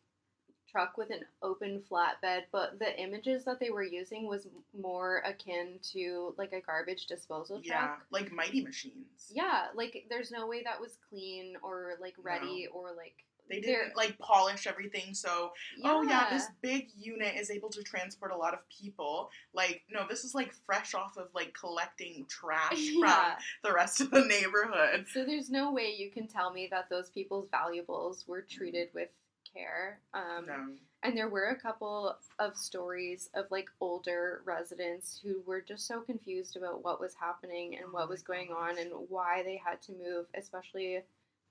truck 0.70 0.96
with 0.96 1.10
an 1.10 1.20
open 1.42 1.82
flatbed, 1.90 2.42
but 2.52 2.78
the 2.78 2.98
images 3.00 3.44
that 3.44 3.58
they 3.58 3.70
were 3.70 3.82
using 3.82 4.26
was 4.28 4.46
more 4.80 5.18
akin 5.26 5.78
to 5.92 6.34
like 6.38 6.52
a 6.52 6.60
garbage 6.60 7.06
disposal 7.06 7.60
Yeah, 7.62 7.78
truck. 7.86 8.06
like 8.10 8.32
mighty 8.32 8.62
machines. 8.62 9.30
Yeah, 9.32 9.66
like 9.74 10.06
there's 10.08 10.30
no 10.30 10.46
way 10.46 10.62
that 10.62 10.80
was 10.80 10.96
clean 11.08 11.56
or 11.62 11.94
like 12.00 12.14
ready 12.22 12.68
or 12.72 12.88
like 12.96 13.24
They 13.50 13.60
they're- 13.60 13.82
didn't 13.84 13.96
like 13.96 14.18
polish 14.18 14.66
everything, 14.66 15.12
so 15.14 15.52
oh 15.84 16.02
yeah, 16.02 16.28
this 16.30 16.46
big 16.62 16.88
unit 16.96 17.34
is 17.36 17.50
able 17.50 17.68
to 17.70 17.82
transport 17.82 18.30
a 18.32 18.36
lot 18.36 18.54
of 18.54 18.60
people. 18.68 19.30
Like, 19.52 19.82
no, 19.90 20.06
this 20.08 20.24
is 20.24 20.34
like 20.34 20.52
fresh 20.64 20.94
off 20.94 21.16
of 21.16 21.28
like 21.34 21.52
collecting 21.52 22.26
trash 22.28 22.72
yeah. 22.78 23.34
from 23.34 23.42
the 23.64 23.72
rest 23.74 24.00
of 24.00 24.10
the 24.10 24.24
neighborhood. 24.24 25.06
So 25.12 25.24
there's 25.24 25.50
no 25.50 25.72
way 25.72 25.94
you 25.96 26.10
can 26.10 26.26
tell 26.28 26.52
me 26.52 26.68
that 26.70 26.88
those 26.88 27.10
people's 27.10 27.48
valuables 27.50 28.24
were 28.26 28.42
treated 28.42 28.88
with 28.94 29.08
care. 29.52 29.98
Um, 30.14 30.46
No. 30.46 30.66
And 31.02 31.16
there 31.16 31.30
were 31.30 31.46
a 31.46 31.56
couple 31.56 32.14
of 32.38 32.56
stories 32.58 33.30
of 33.32 33.46
like 33.50 33.70
older 33.80 34.42
residents 34.44 35.18
who 35.24 35.40
were 35.46 35.62
just 35.62 35.86
so 35.86 36.02
confused 36.02 36.56
about 36.58 36.84
what 36.84 37.00
was 37.00 37.14
happening 37.14 37.74
and 37.76 37.86
Oh 37.88 37.92
what 37.92 38.08
was 38.10 38.22
going 38.22 38.48
gosh. 38.48 38.72
on 38.72 38.78
and 38.78 38.90
why 39.08 39.42
they 39.42 39.56
had 39.56 39.80
to 39.84 39.92
move, 39.92 40.26
especially 40.34 41.00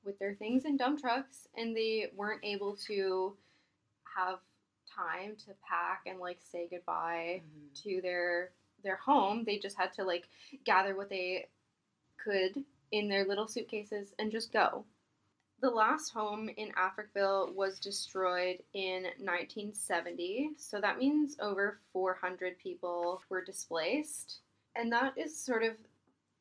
with 0.04 0.18
their 0.20 0.34
things 0.36 0.66
in 0.66 0.78
dump 0.78 1.02
trucks. 1.02 1.48
And 1.56 1.76
they 1.76 2.12
weren't 2.16 2.44
able 2.44 2.76
to 2.88 3.36
have 4.04 4.40
time 4.88 5.36
to 5.46 5.54
pack 5.68 6.02
and 6.06 6.20
like 6.20 6.40
say 6.42 6.68
goodbye 6.68 7.42
Mhm. 7.46 7.84
to 7.84 8.02
their 8.02 8.52
their 8.82 8.96
home. 8.96 9.44
They 9.44 9.58
just 9.60 9.76
had 9.78 9.94
to 9.94 10.04
like 10.06 10.30
gather 10.64 10.96
what 10.96 11.10
they 11.10 11.50
could 12.18 12.64
in 12.92 13.08
their 13.10 13.26
little 13.26 13.48
suitcases 13.48 14.14
and 14.20 14.32
just 14.32 14.52
go. 14.54 14.86
The 15.60 15.70
last 15.70 16.12
home 16.12 16.48
in 16.50 16.72
Africville 16.72 17.54
was 17.54 17.80
destroyed 17.80 18.64
in 18.74 19.04
1970, 19.20 20.52
so 20.58 20.80
that 20.80 20.98
means 20.98 21.38
over 21.42 21.82
400 21.92 22.58
people 22.58 23.22
were 23.28 23.42
displaced. 23.44 24.40
And 24.76 24.92
that 24.94 25.18
is 25.18 25.38
sort 25.38 25.64
of 25.64 25.76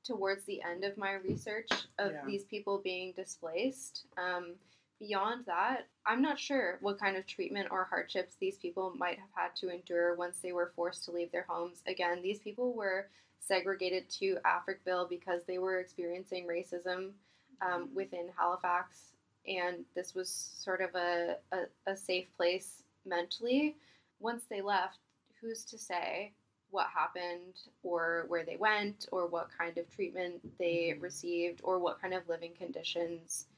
towards 0.08 0.44
the 0.44 0.62
end 0.62 0.84
of 0.84 0.96
my 0.96 1.12
research 1.12 1.68
of 1.98 2.12
Yeah. 2.12 2.24
these 2.24 2.44
people 2.44 2.78
being 2.78 3.12
displaced. 3.12 4.06
Um, 4.16 4.56
beyond 4.98 5.44
that, 5.46 5.86
I'm 6.06 6.22
not 6.22 6.38
sure 6.38 6.78
what 6.80 6.98
kind 6.98 7.16
of 7.16 7.26
treatment 7.26 7.68
or 7.70 7.84
hardships 7.84 8.34
these 8.36 8.56
people 8.58 8.94
might 8.96 9.18
have 9.18 9.30
had 9.34 9.54
to 9.56 9.68
endure 9.68 10.14
once 10.14 10.40
they 10.40 10.52
were 10.52 10.72
forced 10.74 11.04
to 11.04 11.12
leave 11.12 11.30
their 11.30 11.42
homes. 11.48 11.82
Again, 11.86 12.22
these 12.22 12.40
people 12.40 12.72
were 12.72 13.08
segregated 13.38 14.08
to 14.10 14.38
Africville 14.44 15.08
because 15.08 15.44
they 15.44 15.58
were 15.58 15.78
experiencing 15.78 16.46
racism 16.46 17.12
um, 17.60 17.94
within 17.94 18.28
Halifax, 18.36 19.12
and 19.46 19.84
this 19.94 20.14
was 20.14 20.28
sort 20.30 20.80
of 20.80 20.94
a, 20.94 21.36
a, 21.52 21.66
a 21.86 21.96
safe 21.96 22.28
place 22.36 22.82
mentally. 23.04 23.76
Once 24.20 24.44
they 24.48 24.60
left, 24.62 24.98
who's 25.40 25.64
to 25.64 25.78
say 25.78 26.32
what 26.70 26.88
happened 26.88 27.62
or 27.82 28.24
where 28.28 28.44
they 28.44 28.56
went 28.56 29.08
or 29.12 29.26
what 29.26 29.50
kind 29.50 29.78
of 29.78 29.88
treatment 29.90 30.58
they 30.58 30.94
Mhm. 30.94 31.02
received 31.02 31.60
or 31.64 31.78
what 31.78 32.00
kind 32.00 32.14
of 32.14 32.28
living 32.28 32.54
conditions 32.54 33.48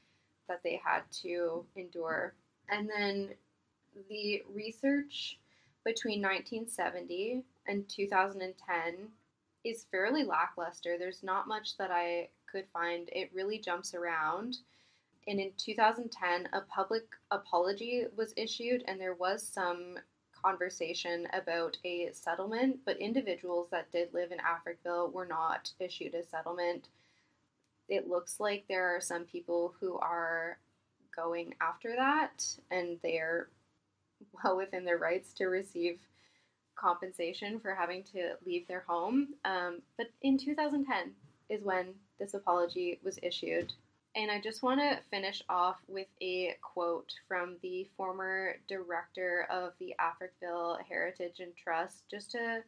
that 0.47 0.63
they 0.63 0.75
had 0.77 1.09
to 1.11 1.65
endure. 1.75 2.35
And 2.69 2.89
then 2.89 3.37
the 4.07 4.43
research 4.47 5.39
between 5.83 6.21
1970 6.21 7.43
and 7.65 7.87
2010 7.89 9.11
is 9.63 9.85
fairly 9.85 10.23
lackluster. 10.23 10.97
There's 10.97 11.23
not 11.23 11.47
much 11.47 11.77
that 11.77 11.91
I 11.91 12.29
could 12.45 12.67
find. 12.69 13.09
It 13.11 13.33
really 13.33 13.59
jumps 13.59 13.93
around. 13.93 14.59
And 15.27 15.39
in 15.39 15.53
2010, 15.53 16.49
a 16.53 16.61
public 16.61 17.15
apology 17.29 18.07
was 18.15 18.33
issued, 18.35 18.83
and 18.87 18.99
there 18.99 19.13
was 19.13 19.47
some 19.47 19.99
conversation 20.43 21.27
about 21.33 21.77
a 21.83 22.09
settlement, 22.13 22.79
but 22.85 22.97
individuals 22.97 23.67
that 23.71 23.91
did 23.91 24.13
live 24.13 24.31
in 24.31 24.39
Africville 24.39 25.11
were 25.11 25.25
not 25.25 25.71
issued 25.79 26.13
a 26.15 26.23
settlement. 26.23 26.89
It 27.89 28.07
looks 28.07 28.39
like 28.39 28.65
there 28.67 28.95
are 28.95 29.01
some 29.01 29.25
people 29.25 29.73
who 29.79 29.97
are 29.97 30.57
going 31.15 31.53
after 31.61 31.95
that, 31.95 32.45
and 32.69 32.97
they're 33.03 33.49
well 34.43 34.57
within 34.57 34.85
their 34.85 34.97
rights 34.97 35.33
to 35.33 35.45
receive 35.45 35.99
compensation 36.75 37.59
for 37.59 37.75
having 37.75 38.03
to 38.03 38.33
leave 38.45 38.67
their 38.67 38.83
home. 38.87 39.29
Um, 39.45 39.81
but 39.97 40.07
in 40.21 40.37
2010 40.37 41.11
is 41.49 41.63
when 41.63 41.93
this 42.19 42.33
apology 42.33 42.99
was 43.03 43.19
issued. 43.21 43.73
And 44.13 44.29
I 44.29 44.41
just 44.41 44.61
want 44.61 44.81
to 44.81 44.99
finish 45.09 45.41
off 45.47 45.77
with 45.87 46.07
a 46.21 46.55
quote 46.61 47.13
from 47.29 47.55
the 47.61 47.87
former 47.95 48.55
director 48.67 49.47
of 49.49 49.71
the 49.79 49.95
Africville 50.01 50.77
Heritage 50.87 51.39
and 51.39 51.55
Trust, 51.55 52.03
just 52.11 52.31
to, 52.31 52.61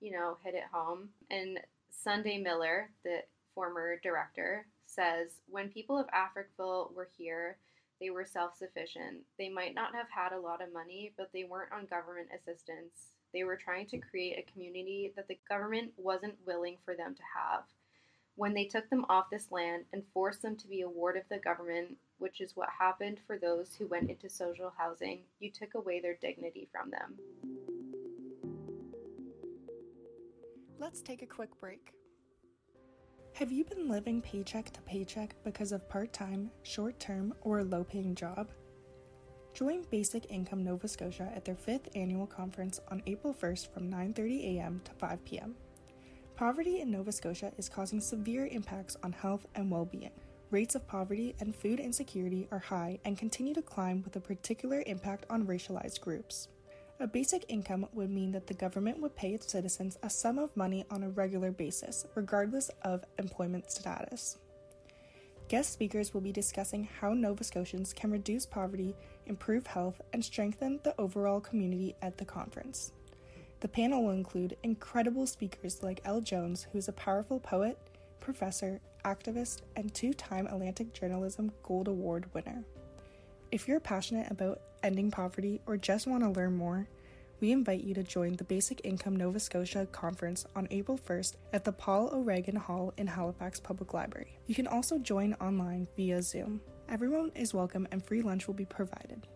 you 0.00 0.12
know, 0.12 0.36
hit 0.44 0.54
it 0.54 0.64
home. 0.70 1.08
And 1.30 1.58
Sunday 1.90 2.36
Miller, 2.36 2.90
the 3.02 3.20
former 3.54 3.98
director, 4.02 4.66
says 4.84 5.40
When 5.48 5.70
people 5.70 5.98
of 5.98 6.06
Africville 6.08 6.94
were 6.94 7.08
here, 7.16 7.56
they 7.98 8.10
were 8.10 8.26
self 8.26 8.54
sufficient. 8.56 9.22
They 9.38 9.48
might 9.48 9.74
not 9.74 9.94
have 9.94 10.10
had 10.10 10.32
a 10.32 10.40
lot 10.40 10.62
of 10.62 10.72
money, 10.72 11.14
but 11.16 11.30
they 11.32 11.44
weren't 11.44 11.72
on 11.72 11.86
government 11.86 12.28
assistance. 12.34 13.12
They 13.32 13.44
were 13.44 13.56
trying 13.56 13.86
to 13.86 13.98
create 13.98 14.38
a 14.38 14.52
community 14.52 15.12
that 15.16 15.28
the 15.28 15.38
government 15.48 15.92
wasn't 15.96 16.34
willing 16.46 16.76
for 16.84 16.94
them 16.94 17.14
to 17.14 17.22
have. 17.34 17.64
When 18.36 18.52
they 18.52 18.64
took 18.64 18.90
them 18.90 19.04
off 19.08 19.30
this 19.30 19.52
land 19.52 19.84
and 19.92 20.02
forced 20.12 20.42
them 20.42 20.56
to 20.56 20.66
be 20.66 20.80
a 20.80 20.88
ward 20.88 21.16
of 21.16 21.22
the 21.30 21.38
government, 21.38 21.96
which 22.18 22.40
is 22.40 22.56
what 22.56 22.68
happened 22.68 23.20
for 23.26 23.38
those 23.38 23.74
who 23.74 23.86
went 23.86 24.10
into 24.10 24.28
social 24.28 24.72
housing, 24.76 25.20
you 25.38 25.52
took 25.52 25.74
away 25.74 26.00
their 26.00 26.16
dignity 26.20 26.68
from 26.72 26.90
them. 26.90 27.16
Let's 30.78 31.00
take 31.00 31.22
a 31.22 31.26
quick 31.26 31.50
break. 31.60 31.92
Have 33.34 33.52
you 33.52 33.64
been 33.64 33.88
living 33.88 34.20
paycheck 34.20 34.70
to 34.72 34.80
paycheck 34.82 35.34
because 35.44 35.72
of 35.72 35.88
part 35.88 36.12
time, 36.12 36.50
short 36.62 36.98
term, 36.98 37.34
or 37.42 37.60
a 37.60 37.64
low 37.64 37.84
paying 37.84 38.14
job? 38.14 38.50
Join 39.54 39.84
Basic 39.90 40.30
Income 40.30 40.64
Nova 40.64 40.88
Scotia 40.88 41.32
at 41.34 41.44
their 41.44 41.54
fifth 41.54 41.88
annual 41.94 42.26
conference 42.26 42.80
on 42.88 43.02
April 43.06 43.32
1st 43.32 43.72
from 43.72 43.88
9:30 43.90 44.56
a.m. 44.56 44.80
to 44.84 44.92
5 44.92 45.24
p.m. 45.24 45.54
Poverty 46.36 46.80
in 46.80 46.90
Nova 46.90 47.12
Scotia 47.12 47.52
is 47.58 47.68
causing 47.68 48.00
severe 48.00 48.46
impacts 48.46 48.96
on 49.04 49.12
health 49.12 49.46
and 49.54 49.70
well-being. 49.70 50.10
Rates 50.50 50.74
of 50.74 50.84
poverty 50.88 51.36
and 51.38 51.54
food 51.54 51.78
insecurity 51.78 52.48
are 52.50 52.58
high 52.58 52.98
and 53.04 53.16
continue 53.16 53.54
to 53.54 53.62
climb 53.62 54.02
with 54.02 54.16
a 54.16 54.20
particular 54.20 54.82
impact 54.86 55.26
on 55.30 55.46
racialized 55.46 56.00
groups. 56.00 56.48
A 56.98 57.06
basic 57.06 57.44
income 57.48 57.86
would 57.92 58.10
mean 58.10 58.32
that 58.32 58.48
the 58.48 58.54
government 58.54 58.98
would 58.98 59.14
pay 59.14 59.32
its 59.32 59.50
citizens 59.50 59.96
a 60.02 60.10
sum 60.10 60.40
of 60.40 60.56
money 60.56 60.84
on 60.90 61.04
a 61.04 61.08
regular 61.08 61.52
basis, 61.52 62.04
regardless 62.16 62.68
of 62.82 63.04
employment 63.20 63.70
status. 63.70 64.38
Guest 65.46 65.72
speakers 65.72 66.12
will 66.12 66.20
be 66.20 66.32
discussing 66.32 66.88
how 67.00 67.12
Nova 67.12 67.44
Scotians 67.44 67.92
can 67.92 68.10
reduce 68.10 68.44
poverty, 68.44 68.96
improve 69.26 69.68
health, 69.68 70.00
and 70.12 70.24
strengthen 70.24 70.80
the 70.82 71.00
overall 71.00 71.38
community 71.38 71.94
at 72.02 72.18
the 72.18 72.24
conference. 72.24 72.90
The 73.64 73.68
panel 73.68 74.04
will 74.04 74.10
include 74.10 74.58
incredible 74.62 75.26
speakers 75.26 75.82
like 75.82 76.02
El 76.04 76.20
Jones, 76.20 76.66
who 76.70 76.76
is 76.76 76.88
a 76.88 76.92
powerful 76.92 77.40
poet, 77.40 77.78
professor, 78.20 78.78
activist, 79.06 79.62
and 79.74 79.94
two 79.94 80.12
time 80.12 80.46
Atlantic 80.48 80.92
Journalism 80.92 81.50
Gold 81.62 81.88
Award 81.88 82.26
winner. 82.34 82.62
If 83.50 83.66
you're 83.66 83.80
passionate 83.80 84.30
about 84.30 84.60
ending 84.82 85.10
poverty 85.10 85.62
or 85.64 85.78
just 85.78 86.06
want 86.06 86.22
to 86.24 86.28
learn 86.28 86.54
more, 86.54 86.86
we 87.40 87.52
invite 87.52 87.84
you 87.84 87.94
to 87.94 88.02
join 88.02 88.34
the 88.34 88.44
Basic 88.44 88.82
Income 88.84 89.16
Nova 89.16 89.40
Scotia 89.40 89.86
conference 89.86 90.44
on 90.54 90.68
April 90.70 90.98
1st 90.98 91.36
at 91.54 91.64
the 91.64 91.72
Paul 91.72 92.10
O'Regan 92.12 92.56
Hall 92.56 92.92
in 92.98 93.06
Halifax 93.06 93.60
Public 93.60 93.94
Library. 93.94 94.38
You 94.46 94.54
can 94.54 94.66
also 94.66 94.98
join 94.98 95.32
online 95.40 95.88
via 95.96 96.20
Zoom. 96.20 96.60
Everyone 96.90 97.32
is 97.34 97.54
welcome 97.54 97.88
and 97.92 98.04
free 98.04 98.20
lunch 98.20 98.46
will 98.46 98.52
be 98.52 98.66
provided. 98.66 99.26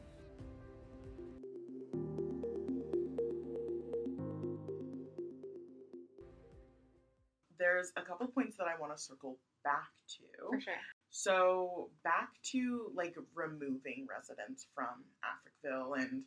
There's 7.58 7.92
a 7.96 8.02
couple 8.02 8.28
points 8.28 8.58
that 8.58 8.68
I 8.68 8.78
want 8.80 8.94
to 8.96 9.02
circle 9.02 9.40
back 9.64 9.88
to. 10.10 10.24
For 10.50 10.60
sure. 10.60 10.74
So 11.10 11.90
back 12.04 12.30
to 12.52 12.92
like 12.96 13.16
removing 13.34 14.08
residents 14.10 14.68
from 14.76 15.04
Africville 15.24 15.98
and 15.98 16.24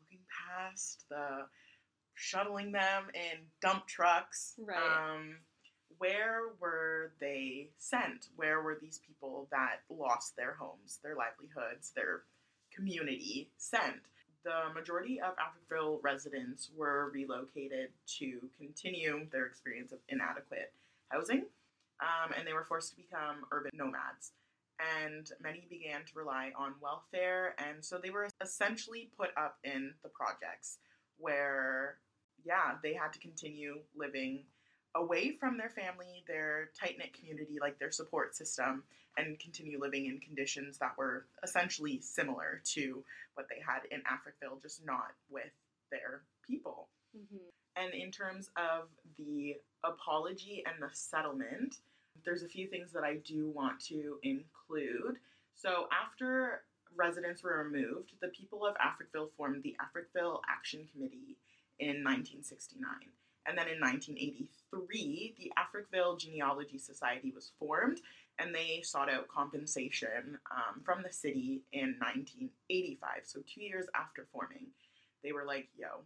looking 0.00 0.24
past 0.48 1.04
the 1.10 1.46
shuttling 2.14 2.72
them 2.72 3.04
in 3.14 3.46
dump 3.60 3.86
trucks. 3.86 4.54
Right. 4.58 4.76
Um, 4.76 5.36
where 5.98 6.40
were 6.60 7.12
they 7.20 7.68
sent? 7.78 8.28
Where 8.36 8.62
were 8.62 8.78
these 8.80 9.00
people 9.06 9.48
that 9.50 9.80
lost 9.90 10.36
their 10.36 10.54
homes, 10.54 10.98
their 11.02 11.14
livelihoods, 11.14 11.92
their 11.94 12.22
community 12.74 13.50
sent? 13.56 14.00
The 14.44 14.72
majority 14.74 15.20
of 15.20 15.34
Africville 15.36 16.00
residents 16.02 16.70
were 16.76 17.10
relocated 17.14 17.90
to 18.18 18.40
continue 18.58 19.26
their 19.30 19.46
experience 19.46 19.92
of 19.92 20.00
inadequate 20.08 20.72
housing, 21.10 21.44
um, 22.02 22.32
and 22.36 22.46
they 22.46 22.52
were 22.52 22.64
forced 22.64 22.90
to 22.90 22.96
become 22.96 23.46
urban 23.52 23.70
nomads. 23.74 24.32
And 25.00 25.30
many 25.40 25.66
began 25.70 26.04
to 26.06 26.18
rely 26.18 26.50
on 26.58 26.74
welfare, 26.80 27.54
and 27.58 27.84
so 27.84 27.98
they 28.02 28.10
were 28.10 28.28
essentially 28.42 29.10
put 29.16 29.30
up 29.36 29.58
in 29.62 29.94
the 30.02 30.08
projects 30.08 30.78
where, 31.18 31.98
yeah, 32.44 32.74
they 32.82 32.92
had 32.92 33.12
to 33.12 33.20
continue 33.20 33.78
living 33.94 34.42
away 34.94 35.36
from 35.38 35.56
their 35.56 35.70
family, 35.70 36.24
their 36.26 36.70
tight 36.78 36.98
knit 36.98 37.14
community, 37.14 37.58
like 37.60 37.78
their 37.78 37.92
support 37.92 38.34
system, 38.34 38.82
and 39.16 39.38
continue 39.38 39.78
living 39.80 40.06
in 40.06 40.18
conditions 40.18 40.78
that 40.78 40.96
were 40.98 41.26
essentially 41.44 42.00
similar 42.00 42.60
to 42.64 43.04
what 43.34 43.46
they 43.48 43.62
had 43.64 43.82
in 43.90 44.00
Africville, 44.00 44.60
just 44.60 44.84
not 44.84 45.12
with 45.30 45.52
their 45.90 46.22
people. 46.46 46.88
hmm 47.14 47.36
And 47.76 47.94
in 47.94 48.10
terms 48.10 48.50
of 48.56 48.88
the 49.16 49.56
apology 49.84 50.64
and 50.66 50.82
the 50.82 50.94
settlement, 50.94 51.76
there's 52.24 52.42
a 52.42 52.48
few 52.48 52.68
things 52.68 52.92
that 52.92 53.04
I 53.04 53.16
do 53.16 53.50
want 53.50 53.80
to 53.86 54.18
include. 54.22 55.16
So, 55.54 55.86
after 55.92 56.62
residents 56.94 57.42
were 57.42 57.62
removed, 57.64 58.12
the 58.20 58.28
people 58.28 58.66
of 58.66 58.74
Africville 58.76 59.30
formed 59.36 59.62
the 59.62 59.76
Africville 59.80 60.40
Action 60.48 60.86
Committee 60.92 61.36
in 61.78 62.04
1969. 62.04 62.84
And 63.46 63.58
then 63.58 63.66
in 63.66 63.80
1983, 63.80 65.34
the 65.36 65.52
Africville 65.58 66.18
Genealogy 66.18 66.78
Society 66.78 67.32
was 67.34 67.50
formed, 67.58 68.00
and 68.38 68.54
they 68.54 68.82
sought 68.82 69.10
out 69.10 69.26
compensation 69.28 70.38
um, 70.50 70.80
from 70.84 71.02
the 71.02 71.12
city 71.12 71.62
in 71.72 71.96
1985. 71.98 73.10
So, 73.24 73.40
two 73.40 73.62
years 73.62 73.86
after 73.94 74.26
forming, 74.32 74.66
they 75.24 75.32
were 75.32 75.44
like, 75.44 75.68
yo, 75.76 76.04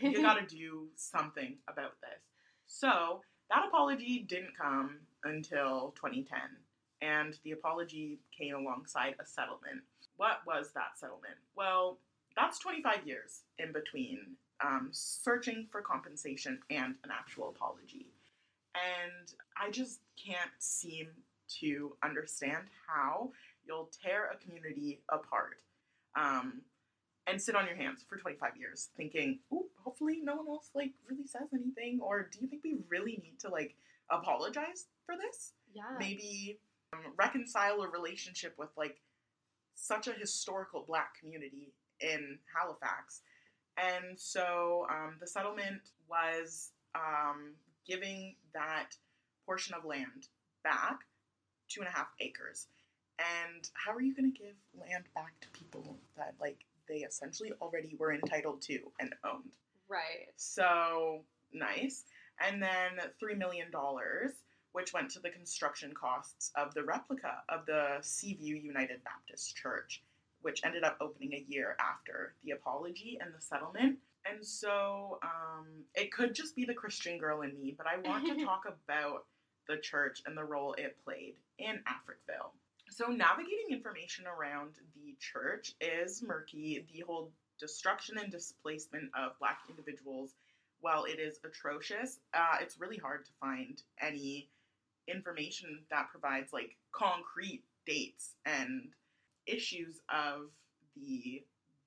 you 0.00 0.22
gotta 0.22 0.46
do 0.46 0.88
something 0.96 1.56
about 1.68 2.00
this. 2.00 2.20
So 2.66 3.22
that 3.50 3.64
apology 3.66 4.24
didn't 4.28 4.56
come 4.60 4.98
until 5.24 5.94
2010, 5.96 6.38
and 7.00 7.38
the 7.44 7.52
apology 7.52 8.18
came 8.36 8.54
alongside 8.54 9.14
a 9.20 9.26
settlement. 9.26 9.82
What 10.16 10.38
was 10.46 10.70
that 10.74 10.98
settlement? 10.98 11.36
Well, 11.56 11.98
that's 12.36 12.58
25 12.58 13.06
years 13.06 13.42
in 13.58 13.72
between 13.72 14.36
um, 14.64 14.88
searching 14.92 15.66
for 15.70 15.80
compensation 15.82 16.58
and 16.70 16.94
an 17.04 17.10
actual 17.12 17.48
apology. 17.48 18.06
And 18.74 19.32
I 19.56 19.70
just 19.70 20.00
can't 20.24 20.50
seem 20.58 21.08
to 21.60 21.96
understand 22.04 22.64
how 22.86 23.32
you'll 23.66 23.90
tear 24.02 24.30
a 24.30 24.36
community 24.36 25.00
apart 25.08 25.62
um, 26.16 26.62
and 27.26 27.40
sit 27.40 27.54
on 27.54 27.66
your 27.66 27.76
hands 27.76 28.04
for 28.08 28.16
25 28.16 28.56
years 28.56 28.88
thinking, 28.96 29.38
ooh, 29.52 29.66
hopefully 29.82 30.20
no 30.22 30.36
one 30.36 30.48
else 30.48 30.70
like 30.74 30.92
really 31.08 31.26
says 31.26 31.48
anything. 31.52 32.00
Or 32.02 32.28
do 32.32 32.38
you 32.40 32.48
think 32.48 32.62
we 32.64 32.76
really 32.88 33.20
need 33.22 33.38
to 33.40 33.48
like 33.48 33.76
apologize 34.10 34.86
for 35.06 35.16
this? 35.16 35.52
yeah. 35.74 35.96
Maybe 35.98 36.58
um, 36.92 37.12
reconcile 37.16 37.82
a 37.82 37.88
relationship 37.88 38.54
with 38.58 38.70
like 38.76 38.96
such 39.74 40.08
a 40.08 40.12
historical 40.12 40.84
black 40.86 41.18
community 41.18 41.72
in 42.00 42.38
Halifax. 42.54 43.22
And 43.76 44.18
so 44.18 44.86
um, 44.90 45.16
the 45.20 45.26
settlement 45.26 45.82
was 46.08 46.72
um, 46.94 47.54
giving 47.86 48.34
that 48.54 48.90
portion 49.46 49.74
of 49.74 49.84
land 49.84 50.28
back, 50.64 51.00
two 51.68 51.80
and 51.80 51.88
a 51.88 51.92
half 51.92 52.08
acres. 52.20 52.66
And 53.18 53.68
how 53.74 53.92
are 53.92 54.00
you 54.00 54.14
going 54.14 54.32
to 54.32 54.38
give 54.38 54.54
land 54.80 55.04
back 55.14 55.32
to 55.40 55.48
people 55.50 55.98
that 56.16 56.34
like 56.40 56.64
they 56.88 56.98
essentially 56.98 57.52
already 57.60 57.94
were 57.98 58.12
entitled 58.12 58.62
to 58.62 58.78
and 59.00 59.14
owned? 59.24 59.50
Right. 59.88 60.28
So 60.36 61.22
nice. 61.52 62.04
And 62.46 62.62
then 62.62 63.10
$3 63.22 63.36
million, 63.36 63.66
which 64.72 64.92
went 64.92 65.10
to 65.12 65.20
the 65.20 65.30
construction 65.30 65.92
costs 65.92 66.52
of 66.56 66.74
the 66.74 66.84
replica 66.84 67.42
of 67.48 67.66
the 67.66 67.98
Seaview 68.00 68.56
United 68.56 69.02
Baptist 69.04 69.56
Church, 69.56 70.02
which 70.42 70.64
ended 70.64 70.84
up 70.84 70.98
opening 71.00 71.32
a 71.34 71.44
year 71.48 71.76
after 71.80 72.34
the 72.44 72.52
apology 72.52 73.18
and 73.20 73.34
the 73.34 73.40
settlement. 73.40 73.98
And 74.30 74.44
so 74.44 75.18
um, 75.22 75.66
it 75.94 76.12
could 76.12 76.34
just 76.34 76.54
be 76.54 76.64
the 76.64 76.74
Christian 76.74 77.18
girl 77.18 77.42
in 77.42 77.58
me, 77.58 77.74
but 77.76 77.86
I 77.86 77.98
want 78.08 78.26
to 78.26 78.44
talk 78.44 78.64
about 78.66 79.24
the 79.68 79.76
church 79.76 80.22
and 80.26 80.36
the 80.36 80.44
role 80.44 80.74
it 80.74 80.96
played 81.04 81.34
in 81.58 81.76
Africville. 81.76 82.50
So, 82.90 83.08
navigating 83.08 83.66
information 83.70 84.24
around 84.26 84.70
the 84.94 85.14
church 85.20 85.74
is 85.80 86.22
murky. 86.22 86.86
The 86.92 87.00
whole 87.00 87.30
destruction 87.60 88.16
and 88.18 88.32
displacement 88.32 89.10
of 89.14 89.38
Black 89.38 89.58
individuals, 89.68 90.34
while 90.80 91.04
it 91.04 91.18
is 91.18 91.40
atrocious, 91.44 92.20
uh, 92.34 92.56
it's 92.60 92.78
really 92.80 92.96
hard 92.98 93.24
to 93.24 93.30
find 93.40 93.82
any 94.00 94.48
information 95.08 95.80
that 95.90 96.08
provides 96.10 96.52
like 96.52 96.76
concrete 96.92 97.62
dates 97.86 98.34
and 98.44 98.88
issues 99.46 100.00
of 100.10 100.50
the 100.96 101.42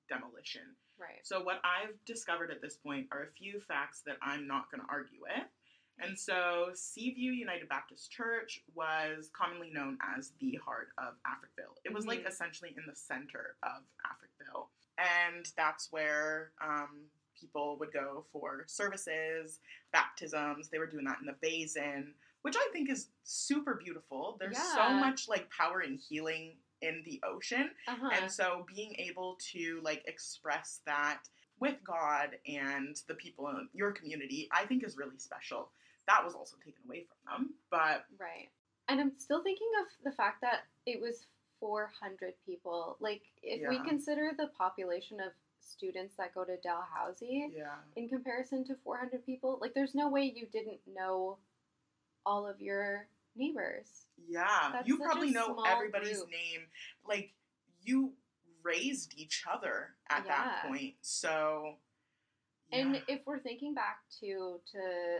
demolition. 0.09 0.61
Right. 0.99 1.19
So, 1.23 1.41
what 1.43 1.61
I've 1.63 1.95
discovered 2.05 2.51
at 2.51 2.61
this 2.61 2.75
point 2.77 3.07
are 3.11 3.23
a 3.23 3.31
few 3.37 3.59
facts 3.67 4.01
that 4.05 4.17
I'm 4.21 4.47
not 4.47 4.69
going 4.71 4.81
to 4.81 4.87
argue 4.91 5.19
with. 5.21 5.47
And 5.99 6.17
so, 6.17 6.69
Seaview 6.73 7.31
United 7.31 7.69
Baptist 7.69 8.11
Church 8.11 8.61
was 8.73 9.29
commonly 9.33 9.69
known 9.71 9.97
as 10.17 10.31
the 10.39 10.55
heart 10.63 10.89
of 10.97 11.13
Africville. 11.27 11.75
It 11.85 11.93
was 11.93 12.05
like 12.07 12.23
Mhm. 12.23 12.27
essentially 12.27 12.73
in 12.75 12.85
the 12.87 12.95
center 12.95 13.55
of 13.63 13.83
Africville. 14.05 14.67
And 14.97 15.45
that's 15.55 15.91
where 15.91 16.51
um, 16.61 17.09
people 17.41 17.77
would 17.79 17.91
go 17.91 18.25
for 18.31 18.63
services, 18.67 19.59
baptisms. 19.91 20.69
They 20.69 20.77
were 20.77 20.87
doing 20.87 21.05
that 21.05 21.17
in 21.19 21.25
the 21.25 21.35
basin, 21.41 22.13
which 22.43 22.55
I 22.55 22.67
think 22.71 22.89
is 22.89 23.07
super 23.23 23.79
beautiful. 23.83 24.37
There's 24.39 24.57
so 24.57 24.91
much 24.91 25.27
like 25.27 25.49
power 25.49 25.79
and 25.79 25.99
healing 25.99 26.53
in 26.81 27.01
the 27.05 27.21
ocean. 27.23 27.69
Uh-huh. 27.87 28.09
And 28.13 28.31
so 28.31 28.65
being 28.73 28.95
able 28.97 29.37
to 29.53 29.81
like 29.83 30.03
express 30.07 30.81
that 30.85 31.19
with 31.59 31.75
God 31.85 32.37
and 32.47 32.99
the 33.07 33.13
people 33.15 33.47
in 33.49 33.67
your 33.73 33.91
community, 33.91 34.49
I 34.51 34.65
think 34.65 34.83
is 34.83 34.97
really 34.97 35.17
special. 35.17 35.69
That 36.07 36.23
was 36.25 36.33
also 36.33 36.57
taken 36.57 36.81
away 36.87 37.05
from 37.07 37.43
them. 37.43 37.53
But 37.69 38.05
Right. 38.19 38.49
And 38.89 38.99
I'm 38.99 39.13
still 39.17 39.43
thinking 39.43 39.69
of 39.79 40.11
the 40.11 40.15
fact 40.15 40.41
that 40.41 40.61
it 40.85 40.99
was 40.99 41.27
400 41.61 42.33
people. 42.45 42.97
Like, 42.99 43.21
if 43.41 43.61
we 43.69 43.79
consider 43.87 44.31
the 44.35 44.47
population 44.57 45.19
of 45.21 45.31
students 45.61 46.15
that 46.17 46.33
go 46.33 46.43
to 46.43 46.57
Dalhousie 46.63 47.49
yeah. 47.55 47.75
in 47.95 48.09
comparison 48.09 48.65
to 48.65 48.75
400 48.83 49.25
people, 49.25 49.57
like, 49.61 49.73
there's 49.73 49.95
no 49.95 50.09
way 50.09 50.31
you 50.35 50.47
didn't 50.51 50.79
know 50.93 51.37
all 52.25 52.47
of 52.47 52.61
your 52.61 53.07
neighbors. 53.35 54.05
Yeah. 54.27 54.69
That's 54.73 54.87
you 54.87 54.97
probably 54.97 55.31
know 55.31 55.63
everybody's 55.67 56.17
group. 56.17 56.31
name. 56.31 56.61
Like 57.07 57.33
you 57.83 58.13
raised 58.63 59.13
each 59.17 59.43
other 59.51 59.89
at 60.09 60.25
that 60.27 60.65
point. 60.67 60.95
So 61.01 61.75
And 62.71 63.01
if 63.07 63.21
we're 63.25 63.39
thinking 63.39 63.73
back 63.73 63.99
to 64.19 64.59
to 64.71 65.19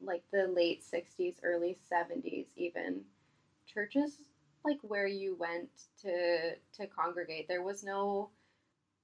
like 0.00 0.24
the 0.32 0.48
late 0.48 0.82
60s, 0.82 1.36
early 1.42 1.78
70s 1.90 2.46
even, 2.56 3.02
churches 3.66 4.18
like 4.64 4.78
where 4.82 5.06
you 5.06 5.36
went 5.38 5.70
to 6.02 6.54
to 6.76 6.86
congregate, 6.86 7.48
there 7.48 7.62
was 7.62 7.84
no 7.84 8.30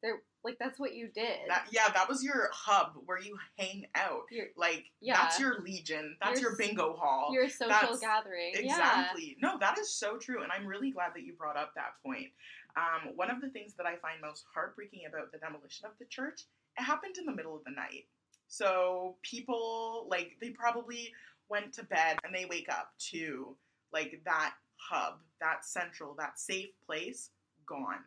there 0.02 0.22
like 0.44 0.56
that's 0.58 0.78
what 0.78 0.94
you 0.94 1.08
did. 1.08 1.38
that 1.48 1.66
yeah, 1.70 1.88
that 1.92 2.08
was 2.08 2.22
your 2.22 2.48
hub 2.52 2.92
where 3.06 3.20
you 3.20 3.36
hang 3.58 3.86
out. 3.94 4.22
your 4.30 4.46
Like 4.56 4.84
Yeah. 5.00 5.14
that's 5.20 5.38
your 5.40 5.60
legion. 5.60 6.16
That's 6.22 6.40
Your 6.40 6.50
your, 6.50 6.58
bingo 6.58 6.94
hall. 6.94 7.30
your 7.32 7.48
social 7.48 7.68
that's- 7.68 7.98
gathering. 8.00 8.52
Exactly. 8.54 9.36
No, 9.42 9.58
that 9.58 9.78
is 9.78 9.90
so 9.90 10.16
true. 10.16 10.42
And 10.42 10.52
I'm 10.52 10.66
really 10.66 10.90
glad 10.90 11.12
that 11.14 11.22
you 11.22 11.32
brought 11.34 11.56
up 11.56 11.74
that 11.74 11.94
point. 12.04 12.28
Um, 12.76 13.16
one 13.16 13.30
of 13.30 13.40
the 13.40 13.48
things 13.48 13.74
that 13.74 13.86
I 13.86 13.96
find 13.96 14.20
most 14.22 14.44
heartbreaking 14.54 15.02
about 15.08 15.32
the 15.32 15.38
demolition 15.38 15.86
of 15.86 15.92
the 15.98 16.04
church, 16.04 16.42
it 16.78 16.82
happened 16.82 17.16
in 17.18 17.24
the 17.26 17.32
middle 17.34 17.56
of 17.56 17.64
the 17.64 17.72
night. 17.72 18.06
So 18.46 19.16
people, 19.22 20.06
like, 20.08 20.36
they 20.40 20.50
probably 20.50 21.12
went 21.48 21.72
to 21.74 21.82
bed 21.84 22.18
and 22.24 22.32
they 22.34 22.44
wake 22.46 22.68
up 22.70 22.92
to, 23.10 23.56
like, 23.92 24.20
that 24.24 24.54
hub, 24.76 25.18
that 25.40 25.64
central, 25.64 26.14
that 26.18 26.38
safe 26.38 26.70
place 26.86 27.30
gone. 27.66 28.04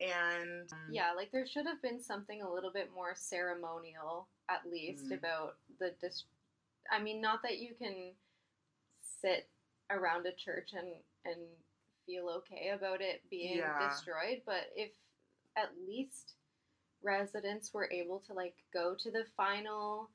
And 0.00 0.70
Yeah, 0.90 1.12
like 1.12 1.30
there 1.32 1.46
should 1.46 1.66
have 1.66 1.80
been 1.82 2.00
something 2.00 2.42
a 2.42 2.50
little 2.52 2.70
bit 2.72 2.90
more 2.92 3.14
ceremonial, 3.14 4.28
at 4.48 4.66
least, 4.66 5.10
Mm. 5.10 5.18
about 5.18 5.58
the 5.78 5.92
dis. 6.00 6.24
I 6.90 7.00
mean, 7.00 7.20
not 7.20 7.42
that 7.42 7.58
you 7.58 7.74
can 7.74 8.14
sit 9.00 9.48
around 9.90 10.26
a 10.26 10.32
church 10.32 10.72
and 10.72 11.02
and 11.24 11.40
feel 12.06 12.28
okay 12.28 12.70
about 12.70 13.00
it 13.00 13.22
being 13.30 13.56
Yeah. 13.58 13.88
destroyed, 13.88 14.42
but 14.44 14.70
if 14.76 14.92
at 15.56 15.76
least 15.78 16.34
residents 17.02 17.72
were 17.72 17.90
able 17.90 18.20
to 18.20 18.34
like 18.34 18.62
go 18.72 18.94
to 18.94 19.10
the 19.10 19.24
final 19.36 20.10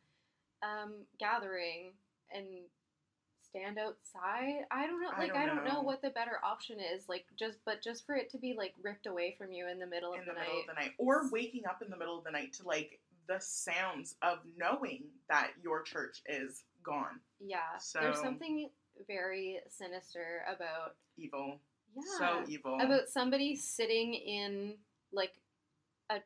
um, 0.61 1.07
gathering 1.17 1.93
and 2.31 2.69
stand 3.49 3.77
outside. 3.77 4.65
I 4.71 4.85
don't 4.87 5.01
know. 5.01 5.09
I 5.15 5.19
Like 5.21 5.33
don't 5.33 5.41
I 5.41 5.45
don't 5.45 5.63
know 5.65 5.73
know. 5.75 5.81
what 5.81 6.01
the 6.01 6.09
better 6.11 6.39
option 6.43 6.77
is. 6.79 7.07
Like 7.09 7.25
just 7.37 7.57
but 7.65 7.81
just 7.83 8.05
for 8.05 8.15
it 8.15 8.29
to 8.31 8.37
be 8.37 8.55
like 8.57 8.73
ripped 8.83 9.05
away 9.07 9.35
from 9.37 9.51
you 9.51 9.67
in 9.67 9.79
the 9.79 9.87
middle 9.87 10.13
of 10.13 10.19
in 10.19 10.25
the, 10.25 10.33
the 10.33 10.39
night. 10.39 10.49
of 10.61 10.67
the 10.67 10.81
night, 10.81 10.91
or 10.97 11.29
waking 11.31 11.65
up 11.65 11.81
in 11.83 11.89
the 11.89 11.97
middle 11.97 12.17
of 12.17 12.23
the 12.23 12.31
night 12.31 12.53
to, 12.53 12.63
like, 12.67 12.99
the 13.27 13.39
sounds 13.39 14.15
of 14.23 14.39
knowing 14.57 15.03
that 15.29 15.51
your 15.63 15.81
church 15.83 16.21
is 16.25 16.63
gone. 16.83 17.19
Yeah. 17.39 17.77
So 17.79 17.99
There's 18.01 18.19
something 18.19 18.69
very 19.07 19.59
sinister 19.69 20.41
about 20.53 20.95
Evil. 21.17 21.59
yeah 21.95 22.17
So 22.17 22.43
evil. 22.51 22.77
about 22.81 23.07
somebody 23.09 23.55
sitting 23.55 24.13
in 24.15 24.73
like 25.13 25.33
a 26.09 26.17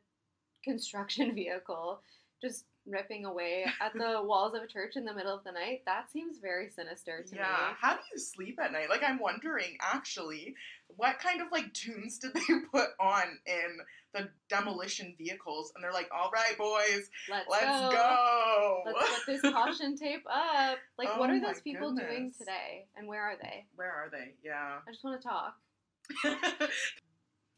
construction 0.64 1.34
vehicle 1.40 2.00
just 2.42 2.64
ripping 2.86 3.24
away 3.24 3.64
at 3.80 3.92
the 3.94 4.20
walls 4.24 4.54
of 4.54 4.62
a 4.62 4.66
church 4.66 4.96
in 4.96 5.04
the 5.04 5.14
middle 5.14 5.34
of 5.34 5.44
the 5.44 5.52
night. 5.52 5.82
That 5.86 6.10
seems 6.10 6.38
very 6.38 6.68
sinister 6.68 7.24
to 7.26 7.34
yeah. 7.34 7.42
me. 7.42 7.74
How 7.80 7.94
do 7.94 8.00
you 8.12 8.18
sleep 8.18 8.58
at 8.62 8.72
night? 8.72 8.90
Like, 8.90 9.02
I'm 9.02 9.18
wondering, 9.18 9.76
actually, 9.80 10.54
what 10.96 11.18
kind 11.18 11.40
of 11.40 11.48
like 11.50 11.72
tunes 11.72 12.18
did 12.18 12.34
they 12.34 12.40
put 12.72 12.88
on 13.00 13.24
in 13.46 13.78
the 14.12 14.28
demolition 14.48 15.14
vehicles? 15.18 15.72
And 15.74 15.82
they're 15.82 15.92
like, 15.92 16.10
"All 16.14 16.30
right, 16.32 16.56
boys, 16.58 17.08
Let's, 17.30 17.46
let's 17.48 17.64
go. 17.64 17.90
go." 17.90 18.82
Let's 18.86 19.24
put 19.24 19.26
this 19.26 19.40
caution 19.52 19.96
tape 19.96 20.24
up. 20.30 20.78
Like, 20.98 21.08
Oh 21.12 21.18
what 21.18 21.30
are 21.30 21.36
oh 21.36 21.40
those 21.40 21.60
people 21.60 21.94
doing 21.94 22.32
today? 22.36 22.86
And 22.96 23.08
where 23.08 23.22
are 23.22 23.36
they? 23.40 23.66
Where 23.76 23.90
are 23.90 24.08
they? 24.10 24.34
Yeah. 24.44 24.78
I 24.86 24.90
just 24.90 25.04
want 25.04 25.20
to 25.20 25.28
talk. 25.28 25.56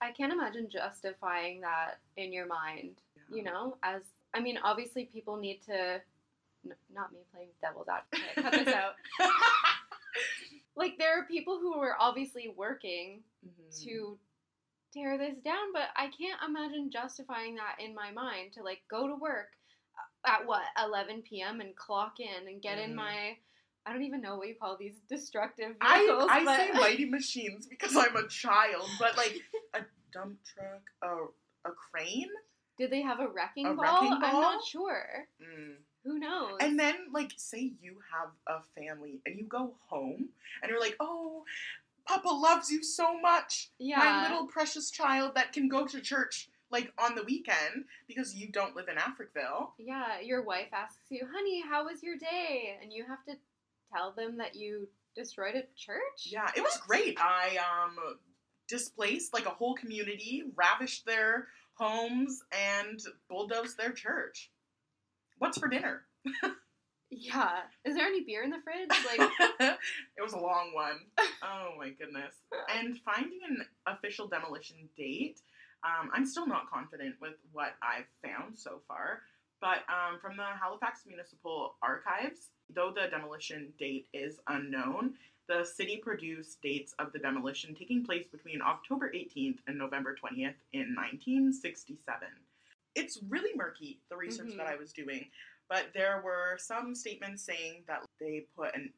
I 0.01 0.12
can't 0.12 0.33
imagine 0.33 0.69
justifying 0.71 1.62
that 1.62 1.99
in 2.17 2.33
your 2.33 2.47
mind, 2.47 3.01
you 3.33 3.43
know, 3.43 3.77
as 3.83 4.03
I 4.37 4.40
mean, 4.40 4.59
obviously 4.62 5.07
people 5.07 5.37
need 5.37 5.62
to 5.66 6.01
n- 6.64 6.75
not 6.94 7.12
me 7.12 7.20
playing 7.33 7.49
devil's 7.62 7.88
advocate. 7.88 8.37
Cut 8.37 8.53
this 8.64 8.75
out. 8.75 8.94
Like 10.79 10.99
there 10.99 11.18
are 11.18 11.25
people 11.25 11.59
who 11.59 11.72
are 11.81 11.96
obviously 11.99 12.49
working 12.55 13.22
Mhm. 13.46 13.83
to 13.85 14.18
tear 14.92 15.16
this 15.16 15.38
down, 15.38 15.72
but 15.72 15.88
I 15.96 16.09
can't 16.09 16.38
imagine 16.46 16.90
justifying 16.90 17.55
that 17.57 17.77
in 17.81 17.94
my 17.94 18.11
mind 18.11 18.53
to 18.55 18.62
like 18.62 18.83
go 18.90 19.07
to 19.09 19.14
work 19.14 19.53
at 20.27 20.46
what 20.46 20.64
11 20.83 21.22
p.m. 21.22 21.62
and 21.62 21.75
clock 21.77 22.20
in 22.20 22.46
and 22.46 22.61
get 22.61 22.79
in 22.79 22.90
Mhm. 22.92 22.96
my 22.96 23.38
I 23.87 23.92
don't 23.92 24.03
even 24.03 24.20
know 24.20 24.37
what 24.37 24.49
you 24.49 24.55
call 24.57 24.77
these 24.77 24.99
destructive 25.09 25.77
I, 25.81 26.01
vehicles. 26.01 26.29
I 26.31 26.44
but 26.44 26.57
say 26.57 26.70
mighty 26.75 27.05
machines 27.07 27.66
because 27.66 27.96
I'm 27.96 28.14
a 28.16 28.29
child, 28.29 28.87
but 28.99 29.16
like 29.16 29.40
a 29.75 29.81
dump 30.12 30.38
truck, 30.44 30.83
a, 31.03 31.68
a 31.68 31.72
crane, 31.72 32.29
Did 32.79 32.91
they 32.91 33.03
have 33.03 33.21
a 33.21 33.29
wrecking 33.29 33.67
A 33.67 33.75
ball? 33.75 33.85
wrecking 33.85 34.12
I'm 34.12 34.21
not 34.41 34.65
sure. 34.65 35.27
mm. 35.43 35.75
Who 36.05 36.19
knows? 36.21 36.59
and 36.61 36.79
then 36.79 36.95
like 37.12 37.33
say 37.37 37.73
you 37.83 37.97
have 38.12 38.31
a 38.47 38.62
family 38.81 39.21
and 39.27 39.37
you 39.37 39.45
go 39.45 39.75
home 39.89 40.29
and 40.62 40.71
you're 40.71 40.81
like, 40.81 40.97
oh, 41.01 41.43
Papa 42.07 42.29
loves 42.29 42.71
you 42.71 42.85
so 42.85 43.19
much, 43.21 43.71
yeah, 43.81 43.99
my 43.99 44.23
little 44.29 44.47
precious 44.47 44.91
child 44.93 45.33
that 45.35 45.53
can 45.53 45.69
go 45.69 45.85
to 45.87 46.01
church 46.01 46.49
like 46.71 46.93
on 46.99 47.17
the 47.17 47.25
weekend 47.25 47.87
because 48.07 48.35
you 48.37 48.49
don't 48.53 48.77
live 48.77 48.87
in 48.89 48.97
Africville. 48.97 49.71
yeah. 49.79 50.21
Your 50.21 50.43
wife 50.43 50.69
asks 50.73 51.07
you, 51.11 51.27
"Honey, 51.35 51.61
how 51.69 51.85
was 51.87 52.03
your 52.05 52.17
day?" 52.17 52.77
And 52.81 52.93
you 52.93 53.05
have 53.07 53.25
to 53.25 53.35
tell 53.93 54.12
them 54.12 54.37
that 54.39 54.55
you 54.55 54.89
destroyed 55.17 55.57
a 55.57 55.62
church. 55.77 56.27
Yeah, 56.27 56.49
it 56.57 56.61
was 56.61 56.77
great. 56.87 57.19
I 57.21 57.57
um 57.59 57.97
displaced 58.69 59.33
like 59.35 59.47
a 59.47 59.51
whole 59.51 59.75
community, 59.75 60.45
ravished 60.55 61.07
their 61.07 61.49
homes, 61.79 62.43
and 62.53 63.01
bulldoze 63.29 63.77
their 63.77 63.93
church. 63.93 64.51
What's 65.39 65.59
for 65.59 65.69
dinner? 65.69 66.03
Yeah. 67.11 67.61
Is 67.85 67.95
there 67.95 68.07
any 68.07 68.25
beer 68.25 68.43
in 68.43 68.51
the 68.51 68.59
fridge? 68.65 68.91
Like, 68.91 69.31
it 70.19 70.23
was 70.23 70.33
a 70.33 70.39
long 70.39 70.73
one. 70.75 70.99
Oh 71.43 71.71
my 71.79 71.91
goodness. 71.91 72.35
And 72.75 72.99
finding 73.05 73.39
an 73.49 73.65
official 73.87 74.27
demolition 74.27 74.89
date, 74.97 75.41
um, 75.85 76.11
I'm 76.12 76.27
still 76.27 76.47
not 76.47 76.69
confident 76.71 77.15
with 77.21 77.35
what 77.53 77.75
I've 77.83 78.09
found 78.25 78.59
so 78.59 78.81
far. 78.89 79.21
But 79.61 79.79
um, 79.89 80.19
from 80.21 80.37
the 80.37 80.45
Halifax 80.61 81.05
Municipal 81.07 81.77
Archives, 81.83 82.51
though 82.75 82.93
the 82.95 83.09
demolition 83.09 83.73
date 83.79 84.09
is 84.12 84.39
unknown, 84.49 85.15
the 85.49 85.65
city 85.65 85.97
produced 85.99 86.61
dates 86.63 86.95
of 86.99 87.13
the 87.13 87.19
demolition 87.19 87.75
taking 87.75 88.05
place 88.05 88.27
between 88.31 88.61
October 88.63 89.11
18th 89.15 89.59
and 89.67 89.79
November 89.79 90.15
20th 90.15 90.55
in 90.73 90.95
1967. 90.95 92.29
It's 92.95 93.19
really 93.29 93.55
murky, 93.55 94.01
the 94.09 94.17
research 94.17 94.49
Mhm. 94.49 94.57
that 94.57 94.67
I 94.67 94.77
was 94.77 94.93
doing, 94.93 95.31
but 95.69 95.93
there 95.93 96.21
were 96.23 96.57
some 96.59 96.95
statements 96.95 97.43
saying 97.43 97.85
that 97.87 98.05
they 98.19 98.41
put 98.57 98.75
an 98.75 98.93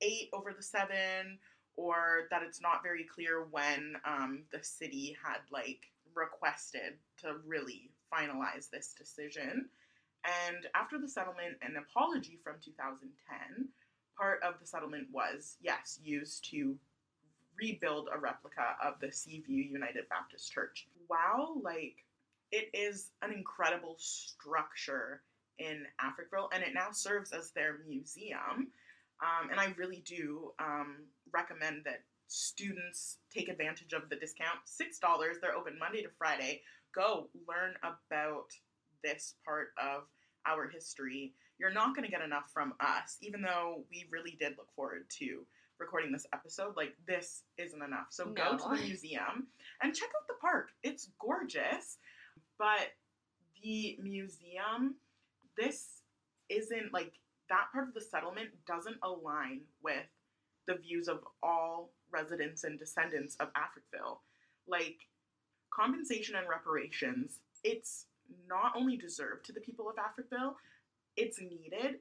8 0.00 0.28
over 0.32 0.52
the 0.52 0.62
7 0.62 1.38
or 1.76 2.26
that 2.30 2.42
it's 2.42 2.60
not 2.60 2.82
very 2.82 3.04
clear 3.04 3.42
when 3.44 3.96
um, 4.04 4.44
the 4.50 4.62
city 4.62 5.16
had 5.24 5.40
like 5.50 5.90
requested 6.14 6.98
to 7.18 7.38
really 7.46 7.90
finalize 8.12 8.68
this 8.70 8.92
decision. 8.92 9.70
And 10.24 10.68
after 10.74 10.98
the 10.98 11.08
settlement 11.08 11.58
and 11.62 11.76
apology 11.76 12.36
from 12.42 12.60
2010, 12.60 13.68
part 14.18 14.40
of 14.42 14.54
the 14.60 14.66
settlement 14.66 15.08
was, 15.12 15.56
yes, 15.60 15.98
used 16.02 16.48
to 16.50 16.76
rebuild 17.60 18.08
a 18.12 18.18
replica 18.18 18.76
of 18.84 18.94
the 19.00 19.12
Seaview 19.12 19.62
United 19.62 20.08
Baptist 20.08 20.52
Church. 20.52 20.86
Wow, 21.08 21.56
like 21.62 22.04
it 22.50 22.68
is 22.72 23.10
an 23.22 23.32
incredible 23.32 23.96
structure 23.98 25.22
in 25.58 25.84
Africville, 26.00 26.48
and 26.52 26.62
it 26.62 26.74
now 26.74 26.88
serves 26.90 27.32
as 27.32 27.50
their 27.50 27.78
museum. 27.86 28.68
Um, 29.22 29.50
and 29.50 29.60
I 29.60 29.72
really 29.76 30.02
do 30.04 30.52
um, 30.58 30.96
recommend 31.32 31.82
that 31.84 32.02
students 32.26 33.18
take 33.32 33.48
advantage 33.48 33.92
of 33.92 34.08
the 34.10 34.16
discount. 34.16 34.58
Six 34.64 34.98
dollars. 34.98 35.36
They're 35.40 35.54
open 35.54 35.78
Monday 35.78 36.02
to 36.02 36.08
Friday. 36.18 36.62
Go 36.94 37.28
learn 37.48 37.74
about 37.82 38.50
this 39.02 39.34
part 39.44 39.68
of 39.78 40.04
our 40.46 40.68
history, 40.68 41.34
you're 41.58 41.72
not 41.72 41.94
going 41.94 42.04
to 42.04 42.10
get 42.10 42.22
enough 42.22 42.50
from 42.52 42.74
us, 42.80 43.16
even 43.20 43.42
though 43.42 43.84
we 43.90 44.06
really 44.10 44.36
did 44.38 44.54
look 44.58 44.72
forward 44.74 45.06
to 45.18 45.46
recording 45.78 46.12
this 46.12 46.26
episode. 46.32 46.76
Like, 46.76 46.94
this 47.06 47.42
isn't 47.58 47.82
enough. 47.82 48.06
So 48.10 48.26
go 48.26 48.56
to 48.56 48.68
the 48.76 48.82
museum 48.86 49.48
and 49.82 49.94
check 49.94 50.08
out 50.08 50.26
the 50.28 50.34
park. 50.40 50.70
It's 50.82 51.10
gorgeous. 51.20 51.98
But 52.58 52.92
the 53.62 53.98
museum, 54.02 54.96
this 55.56 56.02
isn't 56.48 56.92
like 56.92 57.12
that 57.48 57.66
part 57.72 57.88
of 57.88 57.94
the 57.94 58.00
settlement 58.00 58.50
doesn't 58.66 58.96
align 59.02 59.62
with 59.82 60.06
the 60.66 60.76
views 60.76 61.08
of 61.08 61.20
all 61.42 61.90
residents 62.10 62.64
and 62.64 62.78
descendants 62.78 63.36
of 63.36 63.48
Africville. 63.54 64.18
Like, 64.66 64.98
compensation 65.70 66.36
and 66.36 66.48
reparations, 66.48 67.40
it's 67.62 68.06
not 68.48 68.72
only 68.76 68.96
deserved 68.96 69.44
to 69.46 69.52
the 69.52 69.60
people 69.60 69.88
of 69.88 69.96
Africville, 69.96 70.54
it's 71.16 71.40
needed. 71.40 71.96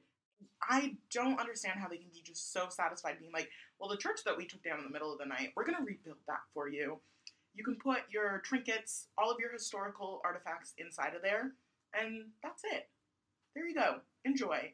I 0.62 0.95
don't 1.12 1.39
understand 1.39 1.80
how 1.80 1.88
they 1.88 1.97
can 1.97 2.10
be 2.13 2.21
just 2.23 2.52
so 2.52 2.67
satisfied 2.69 3.19
being 3.19 3.32
like, 3.32 3.49
well, 3.80 3.89
the 3.89 3.97
church 3.97 4.19
that 4.26 4.38
we 4.38 4.45
took 4.45 4.63
down 4.63 4.80
in 4.80 4.86
the 4.86 4.91
middle 4.91 5.12
of 5.12 5.19
the 5.19 5.26
night, 5.26 5.52
we're 5.56 5.65
going 5.65 5.78
to 5.78 5.84
rebuild 5.84 6.17
that 6.28 6.39
for 6.54 6.69
you. 6.69 6.99
You 7.56 7.63
can 7.63 7.76
put 7.76 7.99
your 8.10 8.41
trinkets, 8.45 9.08
all 9.17 9.30
of 9.32 9.38
your 9.39 9.52
historical 9.52 10.21
artifacts 10.26 10.73
inside 10.78 11.15
of 11.15 11.21
there, 11.21 11.52
and 11.93 12.26
that's 12.41 12.63
it. 12.65 12.89
There 13.56 13.67
you 13.67 13.76
go. 13.76 13.97
Enjoy. 14.26 14.73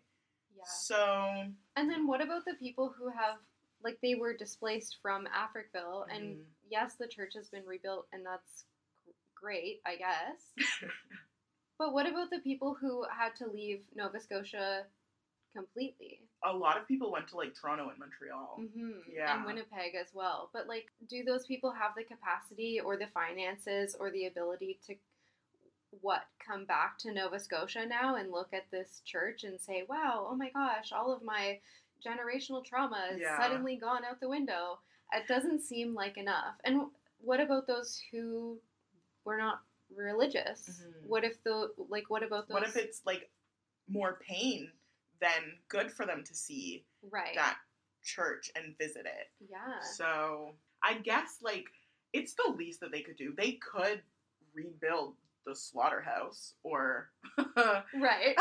Yeah. 0.56 0.64
So, 0.66 1.44
And 1.76 1.90
then 1.90 2.08
what 2.08 2.22
about 2.22 2.46
the 2.46 2.54
people 2.56 2.94
who 2.98 3.10
have 3.10 3.38
like 3.84 3.98
they 4.02 4.16
were 4.16 4.34
displaced 4.36 4.98
from 5.02 5.26
Africville 5.28 6.06
and 6.14 6.36
Mhm. 6.38 6.46
yes, 6.70 6.96
the 6.96 7.08
church 7.08 7.34
has 7.36 7.50
been 7.50 7.66
rebuilt 7.66 8.08
and 8.12 8.26
that's 8.26 8.66
great, 9.36 9.82
I 9.86 9.96
guess. 9.96 10.54
but 11.80 11.94
what 11.94 12.06
about 12.08 12.30
the 12.30 12.40
people 12.40 12.76
who 12.80 13.04
had 13.10 13.36
to 13.38 13.48
leave 13.48 13.80
Nova 13.96 14.20
Scotia 14.20 14.84
completely? 15.56 16.20
a 16.44 16.54
lot 16.56 16.78
of 16.78 16.88
people 16.88 17.12
went 17.12 17.28
to 17.28 17.36
like 17.36 17.54
Toronto 17.54 17.90
and 17.90 18.00
Montreal. 18.00 18.62
hmm 18.74 18.92
Yeah. 19.12 19.36
And 19.36 19.46
Winnipeg 19.46 19.94
as 19.96 20.14
well. 20.14 20.50
But 20.54 20.68
like 20.68 20.86
do 21.10 21.24
those 21.24 21.46
people 21.46 21.72
have 21.72 21.92
the 21.98 22.04
capacity 22.04 22.80
or 22.80 22.96
the 22.96 23.08
finances 23.14 23.96
or 24.00 24.10
the 24.12 24.28
ability 24.28 24.80
to 24.88 24.96
what 26.02 26.24
come 26.46 26.66
back 26.66 26.98
to 27.00 27.12
Nova 27.12 27.40
Scotia 27.40 27.86
now 27.86 28.16
and 28.16 28.32
look 28.32 28.54
at 28.54 28.70
this 28.72 29.02
church 29.06 29.44
and 29.44 29.60
say, 29.60 29.84
"Wow, 29.90 30.28
oh 30.30 30.36
my 30.36 30.50
gosh, 30.52 30.92
all 30.94 31.12
of 31.12 31.24
my 31.24 31.60
generational 32.06 32.64
trauma 32.64 33.10
is 33.12 33.20
Yeah. 33.20 33.38
suddenly 33.38 33.76
gone 33.76 34.06
out 34.06 34.20
the 34.22 34.30
window." 34.30 34.80
It 35.12 35.28
doesn't 35.28 35.62
seem 35.62 35.94
like 35.94 36.18
enough. 36.18 36.56
And 36.64 36.92
what 37.20 37.40
about 37.42 37.68
those 37.68 38.02
who 38.12 38.62
were 39.26 39.38
not 39.38 39.64
religious? 39.96 40.82
Mhm. 40.84 41.08
What 41.08 41.24
if 41.24 41.42
the 41.44 41.72
like 41.90 42.10
what 42.10 42.24
about 42.24 42.48
those 42.48 42.54
What 42.56 42.64
if 42.64 42.76
it's 42.78 43.02
like 43.06 43.30
more 43.88 44.20
pain 44.28 44.72
than 45.20 45.58
good 45.68 45.92
for 45.92 46.06
them 46.06 46.24
to 46.24 46.34
see 46.36 46.86
right? 47.12 47.36
that 47.36 47.58
church 48.04 48.52
and 48.56 48.78
visit 48.78 49.06
it? 49.06 49.32
yeah. 49.50 49.80
So 49.82 50.56
I 50.84 50.96
guess 51.00 51.38
like 51.42 51.66
it's 52.14 52.34
the 52.34 52.52
least 52.56 52.80
that 52.82 52.92
they 52.92 53.02
could 53.02 53.18
do. 53.18 53.34
They 53.38 53.54
could 53.54 54.02
rebuild 54.54 55.16
the 55.46 55.56
slaughterhouse 55.56 56.54
or 56.64 57.10
Right. 57.96 58.36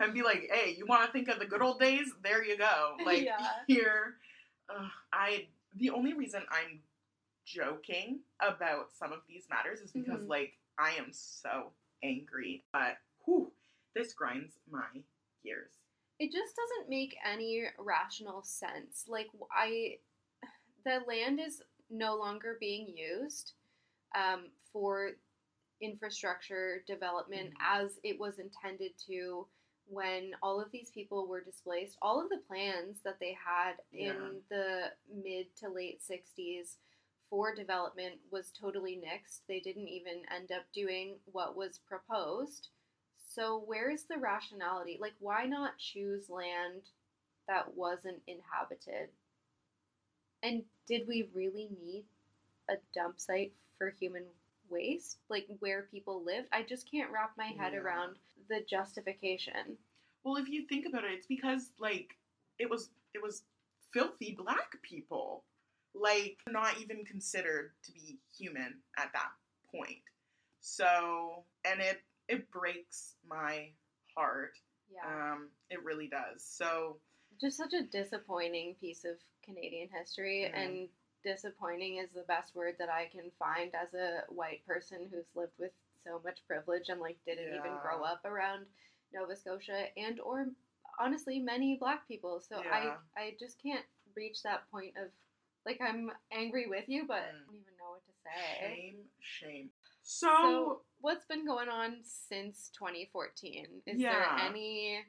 and 0.00 0.14
be 0.14 0.22
like, 0.22 0.48
hey, 0.52 0.74
you 0.76 0.86
want 0.86 1.04
to 1.06 1.12
think 1.12 1.28
of 1.28 1.38
the 1.38 1.46
good 1.46 1.62
old 1.62 1.80
days? 1.80 2.12
There 2.22 2.44
you 2.44 2.56
go. 2.56 2.96
Like 3.04 3.22
Yeah. 3.24 3.48
here, 3.66 4.16
uh, 4.68 4.88
I 5.12 5.48
the 5.76 5.90
only 5.90 6.12
reason 6.14 6.42
I'm 6.50 6.80
joking 7.44 8.20
about 8.40 8.92
some 8.92 9.12
of 9.12 9.20
these 9.28 9.48
matters 9.50 9.80
is 9.80 9.92
because 9.92 10.20
Mhm. 10.22 10.28
like 10.28 10.58
I 10.78 10.92
am 10.92 11.12
so 11.12 11.72
angry, 12.02 12.64
but 12.72 12.98
whew, 13.24 13.52
this 13.94 14.12
grinds 14.14 14.58
my 14.70 15.04
gears. 15.42 15.78
it 16.18 16.30
just 16.30 16.54
doesn't 16.54 16.88
make 16.88 17.16
any 17.24 17.68
rational 17.78 18.42
sense. 18.44 19.08
Like 19.08 19.28
I, 19.50 19.98
the 20.84 21.00
land 21.00 21.40
is 21.40 21.60
no 21.90 22.14
longer 22.16 22.56
being 22.60 22.88
used 22.96 23.54
um, 24.14 24.52
for 24.72 25.16
infrastructure 25.80 26.84
development 26.86 27.50
Mhm. 27.54 27.56
as 27.60 27.98
it 28.04 28.18
was 28.18 28.38
intended 28.38 28.96
to 29.06 29.48
when 29.86 30.34
all 30.42 30.60
of 30.60 30.70
these 30.70 30.90
people 30.92 31.26
were 31.26 31.40
displaced. 31.40 31.98
All 32.00 32.20
of 32.20 32.28
the 32.30 32.38
plans 32.38 33.00
that 33.02 33.18
they 33.18 33.32
had 33.32 33.82
in 33.92 34.44
the 34.48 34.96
mid 35.08 35.54
to 35.56 35.68
late 35.68 36.00
'60s 36.02 36.78
for 37.32 37.54
development 37.54 38.16
was 38.30 38.52
totally 38.52 39.00
nixed. 39.02 39.40
They 39.48 39.58
didn't 39.58 39.88
even 39.88 40.20
end 40.30 40.52
up 40.52 40.64
doing 40.74 41.14
what 41.32 41.56
was 41.56 41.80
proposed. 41.88 42.68
So 43.26 43.62
where's 43.64 44.04
the 44.04 44.18
rationality? 44.18 44.98
Like 45.00 45.14
why 45.18 45.46
not 45.46 45.78
choose 45.78 46.28
land 46.28 46.82
that 47.48 47.74
wasn't 47.74 48.20
inhabited? 48.26 49.08
And 50.42 50.62
did 50.86 51.08
we 51.08 51.30
really 51.32 51.70
need 51.82 52.04
a 52.68 52.74
dump 52.94 53.18
site 53.18 53.54
for 53.78 53.94
human 53.98 54.24
waste? 54.68 55.16
Like 55.30 55.46
where 55.60 55.88
people 55.90 56.22
lived? 56.22 56.48
I 56.52 56.62
just 56.62 56.90
can't 56.90 57.10
wrap 57.10 57.32
my 57.38 57.46
head 57.46 57.72
Yeah. 57.72 57.80
around 57.80 58.16
the 58.50 58.60
justification. 58.68 59.78
Well, 60.22 60.36
if 60.36 60.50
you 60.50 60.66
think 60.66 60.84
about 60.84 61.04
it, 61.04 61.12
it's 61.12 61.26
because 61.26 61.72
like 61.78 62.18
it 62.58 62.68
was 62.68 62.90
it 63.14 63.22
was 63.22 63.44
filthy 63.92 64.32
black 64.38 64.82
people, 64.82 65.44
like 65.94 66.38
not 66.48 66.80
even 66.80 67.04
considered 67.04 67.72
to 67.84 67.92
be 67.92 68.18
human 68.36 68.74
at 68.98 69.10
that 69.12 69.30
point. 69.74 70.02
So, 70.60 71.44
and 71.64 71.80
it 71.80 72.00
it 72.28 72.50
breaks 72.50 73.14
my 73.28 73.68
heart. 74.16 74.52
Yeah. 74.92 75.32
Um, 75.32 75.48
it 75.70 75.82
really 75.84 76.06
does. 76.08 76.44
So, 76.44 76.98
just 77.40 77.56
such 77.56 77.72
a 77.72 77.82
disappointing 77.82 78.76
piece 78.80 79.04
of 79.04 79.16
Canadian 79.44 79.88
history 79.88 80.42
Yeah. 80.42 80.58
and 80.58 80.88
disappointing 81.24 81.96
is 81.98 82.10
the 82.14 82.22
best 82.22 82.54
word 82.54 82.76
that 82.78 82.88
I 82.88 83.06
can 83.06 83.30
find 83.38 83.72
as 83.74 83.94
a 83.94 84.24
white 84.28 84.64
person 84.66 85.08
who's 85.10 85.26
lived 85.34 85.52
with 85.58 85.72
so 86.04 86.20
much 86.24 86.38
privilege 86.46 86.88
and 86.88 87.00
like 87.00 87.16
didn't 87.26 87.54
even 87.54 87.78
grow 87.80 88.02
up 88.02 88.24
around 88.24 88.66
Nova 89.14 89.36
Scotia 89.36 89.86
and 89.96 90.20
or 90.20 90.46
honestly 90.98 91.38
many 91.38 91.76
black 91.76 92.06
people. 92.08 92.40
So 92.40 92.62
Yeah. 92.62 92.96
I 93.16 93.20
I 93.20 93.36
just 93.38 93.60
can't 93.62 93.84
reach 94.14 94.42
that 94.42 94.68
point 94.70 94.96
of 94.96 95.08
like 95.66 95.80
I'm 95.80 96.10
angry 96.32 96.66
with 96.68 96.84
you 96.88 97.06
but 97.06 97.18
I 97.18 97.32
Mm. 97.32 97.46
don't 97.46 97.54
even 97.56 97.76
know 97.78 97.90
what 97.90 98.04
to 98.06 98.12
say. 98.24 98.58
shame, 98.60 98.96
shame. 99.20 99.70
So 100.02 100.28
So, 100.42 100.82
what's 101.00 101.24
been 101.26 101.46
going 101.46 101.68
on 101.68 101.98
since 102.04 102.70
2014? 102.78 103.82
Is 103.86 104.00
Yeah. 104.00 104.10
there 104.10 104.46
any 104.48 105.04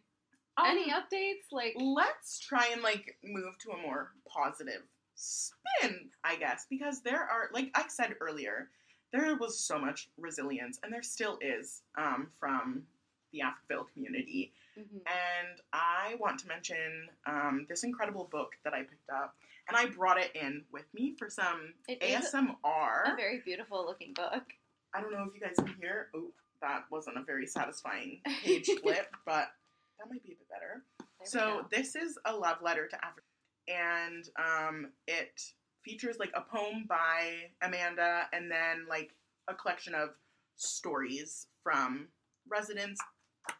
um, 0.57 0.65
any 0.67 0.91
updates 0.91 1.51
like 1.51 1.73
let's 1.77 2.39
try 2.39 2.67
and 2.71 2.81
like 2.83 3.17
move 3.23 3.57
to 3.59 3.71
a 3.71 3.77
more 3.77 4.11
positive 4.27 4.83
spin, 5.15 6.11
I 6.23 6.35
guess, 6.35 6.67
because 6.69 7.01
there 7.01 7.21
are, 7.23 7.49
like 7.53 7.71
I 7.75 7.87
said 7.87 8.15
earlier, 8.19 8.69
there 9.11 9.35
was 9.37 9.59
so 9.59 9.79
much 9.79 10.09
resilience, 10.17 10.79
and 10.83 10.91
there 10.93 11.01
still 11.03 11.37
is 11.41 11.81
um, 11.97 12.31
from 12.39 12.85
the 13.31 13.39
Africville 13.39 13.87
community. 13.93 14.53
Mhm. 14.77 15.01
And 15.07 15.61
I 15.71 16.15
want 16.19 16.39
to 16.41 16.47
mention 16.47 17.09
um, 17.25 17.65
this 17.69 17.83
incredible 17.83 18.25
book 18.25 18.55
that 18.63 18.73
I 18.73 18.83
picked 18.83 19.09
up, 19.09 19.35
and 19.67 19.77
I 19.77 19.85
brought 19.87 20.17
it 20.19 20.31
in 20.35 20.63
with 20.71 20.85
me 20.93 21.15
for 21.17 21.29
some 21.29 21.73
It 21.87 22.01
ASMR. 22.01 23.13
a 23.13 23.15
very 23.15 23.41
beautiful 23.45 23.85
looking 23.85 24.13
book. 24.13 24.43
I 24.93 25.01
don't 25.01 25.11
know 25.11 25.25
if 25.27 25.33
you 25.33 25.41
guys 25.41 25.55
can 25.55 25.75
hear. 25.79 26.09
Oh, 26.15 26.31
that 26.61 26.83
wasn't 26.91 27.17
a 27.17 27.23
very 27.23 27.47
satisfying 27.47 28.21
page 28.43 28.69
flip, 28.81 29.07
but 29.25 29.47
that 29.99 30.09
might 30.09 30.23
be 30.23 30.33
a 30.33 30.35
bit 30.35 30.49
better. 30.49 30.83
There 30.99 31.07
So 31.25 31.65
this 31.71 31.95
is 31.95 32.17
a 32.25 32.35
love 32.35 32.57
letter 32.61 32.87
to 32.87 32.95
Africville, 32.97 33.73
and 33.73 34.29
um, 34.37 34.91
it 35.07 35.41
features 35.83 36.17
like 36.19 36.31
a 36.35 36.41
poem 36.41 36.85
by 36.87 37.33
Amanda, 37.61 38.23
and 38.33 38.49
then 38.49 38.85
like 38.89 39.11
a 39.47 39.53
collection 39.53 39.93
of 39.93 40.09
stories 40.55 41.47
from 41.63 42.07
residents 42.49 43.01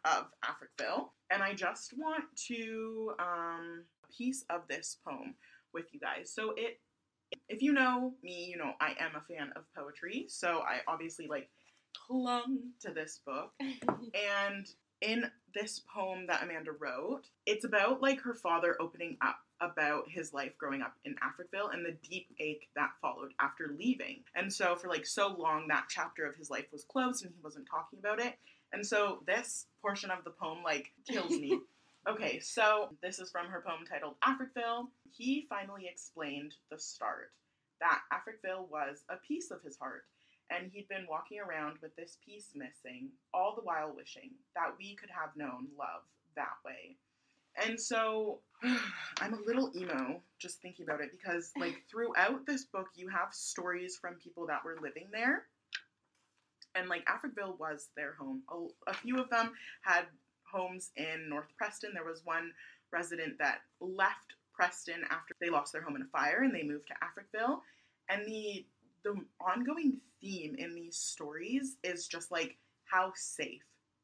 of 0.04 0.26
Africville. 0.44 1.08
And 1.30 1.42
I 1.42 1.52
just 1.54 1.94
want 1.96 2.24
to 2.48 3.12
um, 3.18 3.84
a 4.04 4.12
piece 4.12 4.44
of 4.50 4.62
this 4.68 4.98
poem 5.06 5.34
with 5.74 5.92
you 5.92 6.00
guys. 6.00 6.32
So 6.32 6.54
it, 6.56 6.80
if 7.48 7.62
you 7.62 7.72
know 7.72 8.14
me, 8.22 8.46
you 8.50 8.56
know 8.56 8.72
I 8.80 8.94
am 9.00 9.12
a 9.16 9.34
fan 9.34 9.52
of 9.56 9.64
poetry. 9.76 10.26
So 10.28 10.60
I 10.60 10.80
obviously 10.86 11.26
like 11.26 11.48
clung 12.06 12.58
to 12.80 12.90
this 12.90 13.20
book 13.26 13.52
and 13.60 14.66
in 15.00 15.30
this 15.54 15.82
poem 15.94 16.26
that 16.28 16.42
Amanda 16.42 16.72
wrote, 16.72 17.28
it's 17.46 17.64
about 17.64 18.02
like 18.02 18.20
her 18.22 18.34
father 18.34 18.76
opening 18.80 19.16
up 19.20 19.38
about 19.60 20.08
his 20.08 20.32
life 20.32 20.52
growing 20.58 20.82
up 20.82 20.94
in 21.04 21.14
Africville 21.16 21.72
and 21.72 21.84
the 21.84 21.96
deep 22.08 22.28
ache 22.40 22.68
that 22.74 22.90
followed 23.00 23.32
after 23.40 23.74
leaving. 23.78 24.24
And 24.34 24.52
so 24.52 24.74
for 24.76 24.88
like 24.88 25.06
so 25.06 25.28
long 25.28 25.68
that 25.68 25.86
chapter 25.88 26.26
of 26.26 26.36
his 26.36 26.50
life 26.50 26.66
was 26.72 26.84
closed 26.84 27.24
and 27.24 27.32
he 27.34 27.40
wasn't 27.42 27.68
talking 27.70 27.98
about 27.98 28.20
it. 28.20 28.34
And 28.72 28.84
so 28.84 29.22
this 29.26 29.66
portion 29.80 30.10
of 30.10 30.24
the 30.24 30.30
poem 30.30 30.62
like 30.64 30.92
kills 31.08 31.30
me. 31.30 31.60
okay, 32.08 32.40
so 32.40 32.90
this 33.02 33.18
is 33.18 33.30
from 33.30 33.46
her 33.46 33.62
poem 33.66 33.84
titled 33.88 34.16
Africville. 34.22 34.88
He 35.10 35.46
finally 35.48 35.86
explained 35.90 36.54
the 36.70 36.78
start 36.78 37.32
that 37.80 38.00
Africville 38.12 38.68
was 38.68 39.04
a 39.08 39.16
piece 39.16 39.50
of 39.50 39.62
his 39.62 39.76
heart 39.76 40.04
and 40.50 40.70
he'd 40.72 40.88
been 40.88 41.06
walking 41.08 41.40
around 41.40 41.78
with 41.82 41.94
this 41.96 42.18
piece 42.24 42.50
missing, 42.54 43.10
all 43.32 43.54
the 43.54 43.62
while 43.62 43.92
wishing 43.94 44.30
that 44.54 44.74
we 44.78 44.94
could 44.94 45.10
have 45.10 45.36
known 45.36 45.68
love 45.78 46.02
that 46.36 46.56
way. 46.64 46.96
And 47.56 47.80
so 47.80 48.40
I'm 49.20 49.34
a 49.34 49.46
little 49.46 49.70
emo 49.76 50.20
just 50.38 50.60
thinking 50.60 50.84
about 50.84 51.00
it 51.00 51.10
because, 51.12 51.52
like, 51.58 51.82
throughout 51.90 52.46
this 52.46 52.64
book, 52.64 52.88
you 52.94 53.08
have 53.08 53.32
stories 53.32 53.96
from 53.96 54.14
people 54.14 54.46
that 54.46 54.64
were 54.64 54.76
living 54.82 55.06
there. 55.12 55.44
And, 56.74 56.88
like, 56.88 57.06
Africville 57.06 57.58
was 57.58 57.88
their 57.96 58.14
home. 58.14 58.42
A, 58.50 58.90
a 58.90 58.94
few 58.94 59.20
of 59.20 59.30
them 59.30 59.52
had 59.82 60.06
homes 60.54 60.90
in 60.96 61.28
North 61.28 61.48
Preston. 61.58 61.90
There 61.94 62.04
was 62.04 62.22
one 62.24 62.52
resident 62.92 63.38
that 63.38 63.58
left 63.80 64.34
Preston 64.54 65.02
after 65.10 65.34
they 65.40 65.50
lost 65.50 65.72
their 65.72 65.82
home 65.82 65.96
in 65.96 66.02
a 66.02 66.06
fire 66.06 66.42
and 66.42 66.54
they 66.54 66.62
moved 66.62 66.88
to 66.88 66.94
Africville. 66.94 67.58
And 68.08 68.26
the 68.26 68.64
the 69.02 69.16
ongoing 69.40 69.98
theme 70.20 70.54
in 70.58 70.74
these 70.74 70.96
stories 70.96 71.76
is 71.84 72.06
just 72.06 72.30
like 72.30 72.56
how 72.84 73.12
safe 73.14 73.62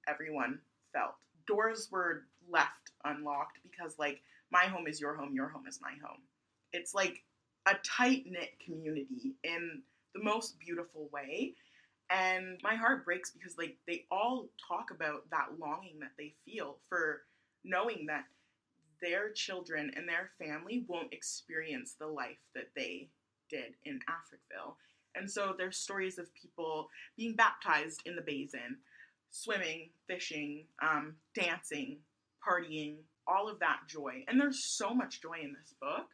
everyone 0.09 0.59
felt. 0.93 1.15
Doors 1.47 1.89
were 1.91 2.25
left 2.51 2.91
unlocked 3.05 3.59
because 3.63 3.99
like 3.99 4.21
my 4.51 4.65
home 4.65 4.87
is 4.87 5.01
your 5.01 5.15
home, 5.15 5.35
your 5.35 5.49
home 5.49 5.67
is 5.67 5.81
my 5.81 5.93
home. 6.05 6.21
It's 6.73 6.95
like 6.95 7.23
a 7.67 7.75
tight 7.85 8.25
knit 8.27 8.51
community 8.65 9.35
in 9.45 9.83
the 10.15 10.23
most 10.23 10.59
beautiful 10.59 11.09
way. 11.13 11.55
And 12.11 12.59
my 12.63 12.75
heart 12.75 13.05
breaks 13.05 13.31
because 13.31 13.57
like 13.57 13.77
they 13.87 14.05
all 14.11 14.49
talk 14.69 14.91
about 14.91 15.31
that 15.31 15.59
longing 15.59 16.01
that 16.01 16.13
they 16.19 16.35
feel 16.45 16.79
for 16.89 17.23
knowing 17.65 18.07
that 18.07 18.25
their 19.01 19.31
children 19.31 19.93
and 19.97 20.09
their 20.09 20.31
family 20.39 20.85
won't 20.89 21.13
experience 21.13 21.95
the 21.99 22.07
life 22.07 22.39
that 22.55 22.71
they 22.77 23.09
did 23.49 23.75
in 23.85 24.01
Africville. 24.09 24.75
And 25.15 25.31
so 25.31 25.55
there's 25.57 25.77
stories 25.77 26.19
of 26.19 26.35
people 26.35 26.89
being 27.17 27.35
baptized 27.35 28.03
in 28.07 28.17
the 28.17 28.23
basin, 28.23 28.79
swimming, 29.31 29.91
fishing, 30.07 30.67
um, 30.83 31.15
dancing, 31.35 31.99
partying, 32.47 32.97
all 33.27 33.49
of 33.49 33.61
that 33.61 33.81
joy. 33.89 34.25
And 34.29 34.41
there's 34.41 34.65
so 34.65 34.95
much 34.95 35.23
joy 35.23 35.39
in 35.43 35.53
this 35.53 35.75
book. 35.81 36.07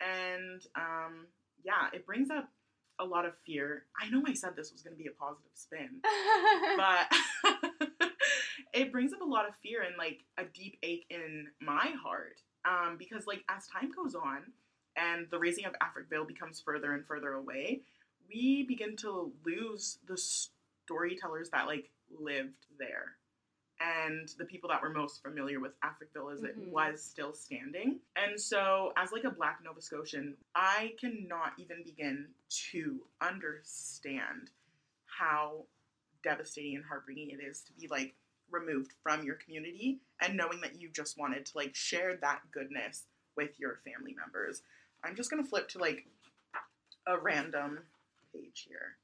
And 0.00 0.62
um, 0.76 1.26
yeah, 1.64 1.88
it 1.92 2.06
brings 2.06 2.30
up 2.30 2.48
a 3.00 3.04
lot 3.04 3.24
of 3.24 3.32
fear. 3.46 3.84
I 4.00 4.08
know 4.10 4.22
I 4.26 4.34
said 4.34 4.50
this 4.56 4.72
was 4.72 4.82
going 4.82 4.96
to 4.96 5.02
be 5.02 5.08
a 5.08 5.12
positive 5.12 5.50
spin, 5.54 6.00
but 6.76 8.10
it 8.74 8.92
brings 8.92 9.12
up 9.12 9.20
a 9.20 9.24
lot 9.24 9.48
of 9.48 9.54
fear 9.62 9.82
and 9.82 9.96
like 9.98 10.20
a 10.38 10.44
deep 10.44 10.78
ache 10.82 11.06
in 11.10 11.46
my 11.60 11.92
heart. 12.02 12.40
Um, 12.64 12.96
because 12.98 13.26
like 13.26 13.42
as 13.48 13.66
time 13.66 13.90
goes 13.90 14.14
on 14.14 14.42
and 14.96 15.26
the 15.30 15.38
razing 15.38 15.64
of 15.64 15.72
Africville 15.82 16.28
becomes 16.28 16.60
further 16.60 16.92
and 16.92 17.06
further 17.06 17.32
away, 17.32 17.80
we 18.28 18.64
begin 18.64 18.96
to 18.98 19.32
lose 19.44 19.98
the 20.06 20.16
storytellers 20.16 21.50
that 21.50 21.66
like 21.66 21.90
lived 22.10 22.66
there 22.78 23.16
and 23.80 24.28
the 24.38 24.44
people 24.44 24.68
that 24.68 24.82
were 24.82 24.90
most 24.90 25.22
familiar 25.22 25.58
with 25.58 25.72
Africville 25.80 26.32
as 26.32 26.40
Mhm. 26.42 26.48
it 26.48 26.56
was 26.56 27.02
still 27.02 27.32
standing. 27.32 28.00
And 28.16 28.40
so, 28.40 28.92
as 28.96 29.10
like 29.12 29.24
a 29.24 29.30
Black 29.30 29.62
Nova 29.62 29.80
Scotian, 29.80 30.36
I 30.54 30.94
cannot 31.00 31.58
even 31.58 31.82
begin 31.82 32.34
to 32.70 33.06
understand 33.20 34.50
how 35.06 35.66
devastating 36.22 36.76
and 36.76 36.84
heartbreaking 36.84 37.30
it 37.30 37.42
is 37.42 37.62
to 37.62 37.72
be 37.72 37.88
like 37.88 38.14
removed 38.50 38.92
from 39.02 39.24
your 39.24 39.36
community 39.36 40.00
and 40.20 40.36
knowing 40.36 40.60
that 40.60 40.80
you 40.80 40.88
just 40.90 41.16
wanted 41.16 41.46
to 41.46 41.56
like 41.56 41.74
share 41.74 42.16
that 42.16 42.50
goodness 42.50 43.06
with 43.36 43.58
your 43.58 43.76
family 43.84 44.12
members. 44.14 44.62
I'm 45.02 45.14
just 45.16 45.30
gonna 45.30 45.44
flip 45.44 45.68
to 45.68 45.78
like 45.78 46.06
a 47.06 47.16
random 47.18 47.86
page 48.32 48.66
here. 48.68 48.96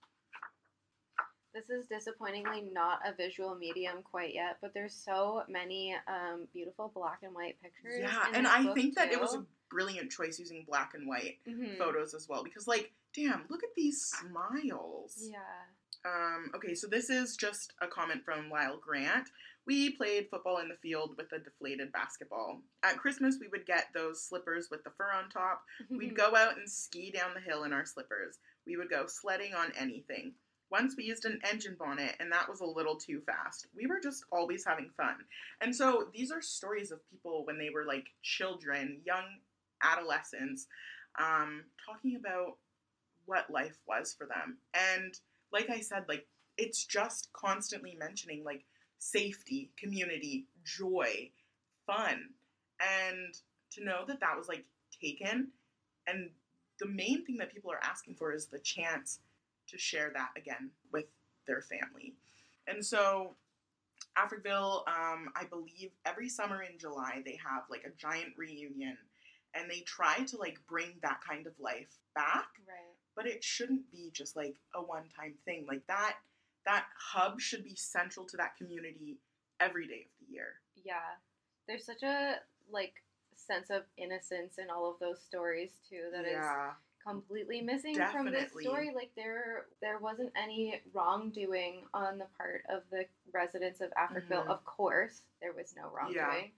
This 1.56 1.70
is 1.70 1.86
disappointingly 1.86 2.68
not 2.70 3.00
a 3.06 3.14
visual 3.14 3.54
medium 3.54 4.02
quite 4.04 4.34
yet, 4.34 4.58
but 4.60 4.74
there's 4.74 4.94
so 4.94 5.42
many 5.48 5.94
um, 6.06 6.46
beautiful 6.52 6.92
black 6.94 7.20
and 7.22 7.34
white 7.34 7.56
pictures. 7.62 7.94
Yeah, 7.98 8.26
and 8.34 8.46
I 8.46 8.74
think 8.74 8.94
that 8.96 9.10
it 9.10 9.18
was 9.18 9.34
a 9.34 9.46
brilliant 9.70 10.12
choice 10.12 10.38
using 10.38 10.66
black 10.68 10.92
and 10.94 11.08
white 11.08 11.38
Mhm. 11.48 11.78
photos 11.78 12.12
as 12.14 12.28
well 12.28 12.44
because 12.44 12.68
like 12.68 12.92
damn 13.14 13.46
look 13.48 13.64
at 13.64 13.74
these 13.74 14.00
smiles 14.04 15.28
Yeah. 15.30 15.64
um 16.04 16.52
okay 16.54 16.74
so 16.74 16.86
this 16.86 17.10
is 17.10 17.36
just 17.36 17.72
a 17.80 17.88
comment 17.88 18.24
from 18.24 18.48
lyle 18.48 18.78
grant 18.78 19.28
we 19.66 19.90
played 19.96 20.28
football 20.30 20.58
in 20.58 20.68
the 20.68 20.76
field 20.76 21.16
with 21.16 21.32
a 21.32 21.40
deflated 21.40 21.90
basketball 21.90 22.62
at 22.84 22.96
christmas 22.98 23.38
we 23.40 23.48
would 23.48 23.66
get 23.66 23.86
those 23.92 24.22
slippers 24.22 24.68
with 24.70 24.84
the 24.84 24.90
fur 24.90 25.10
on 25.12 25.28
top 25.30 25.64
we'd 25.90 26.14
go 26.16 26.36
out 26.36 26.56
and 26.58 26.70
ski 26.70 27.10
down 27.10 27.34
the 27.34 27.40
hill 27.40 27.64
in 27.64 27.72
our 27.72 27.84
slippers 27.84 28.38
we 28.68 28.76
would 28.76 28.88
go 28.90 29.06
sledding 29.08 29.52
on 29.54 29.72
anything 29.76 30.32
once 30.70 30.94
we 30.96 31.05
used 31.05 31.24
an 31.24 31.40
engine 31.50 31.76
bonnet 31.79 32.14
and 32.20 32.33
that 32.33 32.48
was 32.48 32.61
a 32.61 32.64
little 32.64 32.96
too 32.96 33.20
fast 33.26 33.66
we 33.76 33.87
were 33.87 34.00
just 34.02 34.24
always 34.33 34.64
having 34.64 34.90
fun 34.96 35.16
and 35.61 35.74
so 35.74 36.09
these 36.12 36.31
are 36.31 36.42
stories 36.42 36.90
of 36.90 36.98
people 37.11 37.44
when 37.46 37.59
they 37.59 37.70
were 37.70 37.85
like 37.85 38.07
children 38.22 39.00
young 39.05 39.24
adolescents 39.83 40.66
um, 41.18 41.64
talking 41.85 42.16
about 42.16 42.57
what 43.26 43.50
life 43.50 43.79
was 43.87 44.14
for 44.16 44.26
them. 44.26 44.59
And 44.74 45.14
like 45.52 45.70
I 45.70 45.81
said, 45.81 46.05
like 46.09 46.26
it's 46.57 46.85
just 46.85 47.29
constantly 47.33 47.96
mentioning 47.98 48.44
like 48.44 48.64
safety, 48.98 49.70
community, 49.79 50.46
joy, 50.64 51.31
fun, 51.87 52.31
and 52.81 53.35
to 53.72 53.85
know 53.85 54.05
that 54.07 54.20
that 54.20 54.37
was 54.37 54.48
like 54.48 54.64
taken. 55.02 55.48
And 56.07 56.31
the 56.79 56.87
main 56.87 57.24
thing 57.24 57.37
that 57.38 57.52
people 57.52 57.70
are 57.70 57.83
asking 57.83 58.14
for 58.14 58.33
is 58.33 58.46
the 58.46 58.59
chance 58.59 59.18
to 59.68 59.79
share 59.79 60.11
that 60.14 60.31
again 60.37 60.70
with 60.92 61.07
their 61.46 61.62
family. 61.62 62.14
And 62.66 62.85
so 62.85 63.35
Africville, 64.16 64.87
um, 64.88 65.29
I 65.37 65.44
believe 65.48 65.90
every 66.05 66.29
summer 66.29 66.62
in 66.62 66.79
July 66.79 67.22
they 67.24 67.38
have 67.48 67.64
like 67.70 67.85
a 67.85 67.90
giant 67.96 68.33
reunion 68.37 68.96
and 69.55 69.70
they 69.70 69.81
try 69.81 70.18
to 70.24 70.37
like 70.38 70.59
bring 70.68 70.94
that 71.02 71.20
kind 71.29 71.46
of 71.46 71.52
life 71.61 71.98
back 72.14 72.48
Right. 72.66 72.94
but 73.14 73.26
it 73.26 73.44
shouldn't 73.44 73.90
be 73.90 74.11
just 74.12 74.37
like 74.37 74.57
a 74.74 74.83
one-time 74.83 75.35
thing 75.44 75.66
like 75.68 75.87
that 75.87 76.16
that 76.64 76.87
hub 76.98 77.40
should 77.40 77.62
be 77.62 77.74
central 77.76 78.26
to 78.26 78.37
that 78.38 78.57
community 78.57 79.18
every 79.61 79.87
day 79.87 80.07
of 80.07 80.26
the 80.26 80.33
year 80.35 80.55
Yeah. 80.85 80.94
There's 81.68 81.85
such 81.85 82.02
a 82.02 82.37
like 82.70 82.94
sense 83.35 83.70
of 83.70 83.83
innocence 83.98 84.59
in 84.59 84.70
all 84.70 84.90
of 84.90 84.98
those 84.98 85.20
stories 85.22 85.70
too 85.88 86.09
that 86.12 86.24
is 86.24 86.33
yeah 86.33 86.70
completely 87.06 87.60
missing 87.60 87.94
from 88.12 88.30
this 88.30 88.50
story. 88.60 88.90
Like 88.94 89.10
there 89.16 89.66
there 89.80 89.98
wasn't 89.98 90.32
any 90.36 90.80
wrongdoing 90.92 91.82
on 91.94 92.18
the 92.18 92.26
part 92.36 92.62
of 92.68 92.82
the 92.90 93.06
residents 93.32 93.80
of 93.80 93.90
Africville. 93.92 94.46
Mhm. 94.46 94.50
Of 94.50 94.64
course, 94.64 95.22
there 95.40 95.52
was 95.52 95.74
no 95.76 95.88
wrongdoing. 95.90 96.52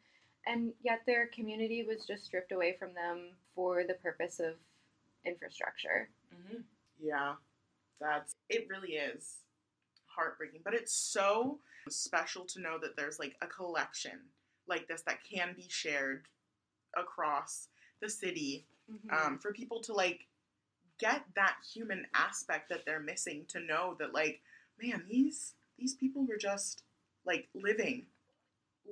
And 0.46 0.72
yet 0.82 1.00
their 1.06 1.26
community 1.26 1.82
was 1.82 2.06
just 2.06 2.24
stripped 2.24 2.52
away 2.52 2.76
from 2.78 2.94
them 2.94 3.32
for 3.54 3.84
the 3.84 3.94
purpose 3.94 4.40
of 4.40 4.54
infrastructure. 5.24 6.08
mm-hmm. 6.34 6.61
yeah 7.00 7.34
that's 8.00 8.37
it 8.48 8.66
really 8.70 8.92
is 8.92 9.38
heartbreaking 10.06 10.61
but 10.64 10.74
it's 10.74 10.92
so 10.92 11.58
special 11.88 12.44
to 12.44 12.61
know 12.61 12.78
that 12.78 12.96
there's 12.96 13.18
like 13.18 13.34
a 13.42 13.46
collection 13.46 14.18
like 14.68 14.87
this 14.87 15.02
that 15.02 15.18
can 15.24 15.54
be 15.56 15.66
shared 15.68 16.26
across 16.96 17.68
the 18.00 18.08
city 18.08 18.64
um, 19.11 19.38
for 19.38 19.52
people 19.52 19.80
to 19.80 19.92
like 19.92 20.28
get 20.98 21.22
that 21.37 21.56
human 21.72 22.06
aspect 22.14 22.68
that 22.68 22.84
they're 22.84 23.00
missing 23.00 23.44
to 23.48 23.61
know 23.61 23.96
that 23.98 24.14
like 24.14 24.40
man 24.80 25.04
these 25.08 25.54
these 25.78 25.94
people 25.94 26.26
were 26.26 26.37
just 26.37 26.82
like 27.24 27.48
living 27.54 28.06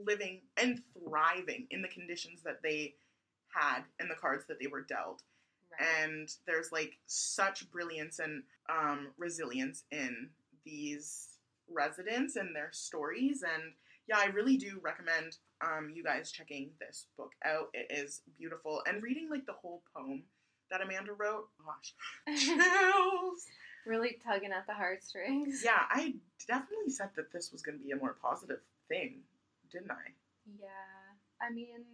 living 0.04 0.40
and 0.56 0.82
thriving 1.02 1.66
in 1.70 1.82
the 1.82 1.88
conditions 1.88 2.42
that 2.44 2.62
they 2.62 2.94
had 3.48 3.82
and 3.98 4.10
the 4.10 4.14
cards 4.14 4.44
that 4.48 4.58
they 4.60 4.66
were 4.66 4.82
dealt. 4.82 5.22
Right. 5.72 6.04
and 6.04 6.32
there's 6.46 6.70
like 6.70 6.98
such 7.06 7.70
brilliance 7.70 8.20
and 8.20 8.44
um, 8.68 9.08
resilience 9.18 9.82
in 9.90 10.28
these 10.64 11.38
residents 11.68 12.36
and 12.36 12.54
their 12.54 12.70
stories. 12.72 13.42
And 13.42 13.72
yeah 14.08 14.18
i 14.18 14.26
really 14.26 14.56
do 14.56 14.78
recommend 14.82 15.38
um, 15.60 15.90
you 15.94 16.04
guys 16.04 16.30
checking 16.30 16.70
this 16.80 17.06
book 17.16 17.32
out. 17.44 17.70
It 17.72 17.86
is 17.90 18.22
beautiful. 18.38 18.82
And 18.86 19.02
reading 19.02 19.28
like 19.30 19.46
the 19.46 19.52
whole 19.52 19.82
poem 19.94 20.22
that 20.70 20.80
amanda 20.82 21.12
wrote 21.12 21.48
gosh 21.64 21.94
chills 22.38 23.46
really 23.86 24.18
tugging 24.26 24.52
at 24.52 24.66
the 24.66 24.74
heartstrings. 24.74 25.62
yeah 25.64 25.82
i 25.90 26.14
definitely 26.48 26.90
said 26.90 27.10
that 27.16 27.32
this 27.32 27.52
was 27.52 27.62
going 27.62 27.78
to 27.78 27.84
be 27.84 27.92
a 27.92 27.96
more 27.96 28.16
positive 28.20 28.60
thing 28.88 29.20
didn't 29.70 29.90
i 29.90 30.12
Yeah. 30.60 30.68
I 31.40 31.52
mean, 31.52 31.84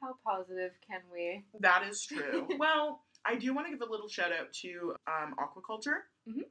how 0.00 0.14
positive 0.26 0.72
can 0.88 1.00
we? 1.12 1.44
That 1.60 1.82
is 1.88 2.06
true. 2.06 2.46
well, 2.58 3.02
I 3.26 3.34
do 3.34 3.52
want 3.54 3.66
to 3.66 3.72
give 3.76 3.86
a 3.86 3.90
little 3.90 4.08
shout 4.08 4.32
out 4.32 4.52
to 4.62 4.94
um, 5.06 5.34
Aquakultre. 5.38 5.98
Mhm. 6.26 6.44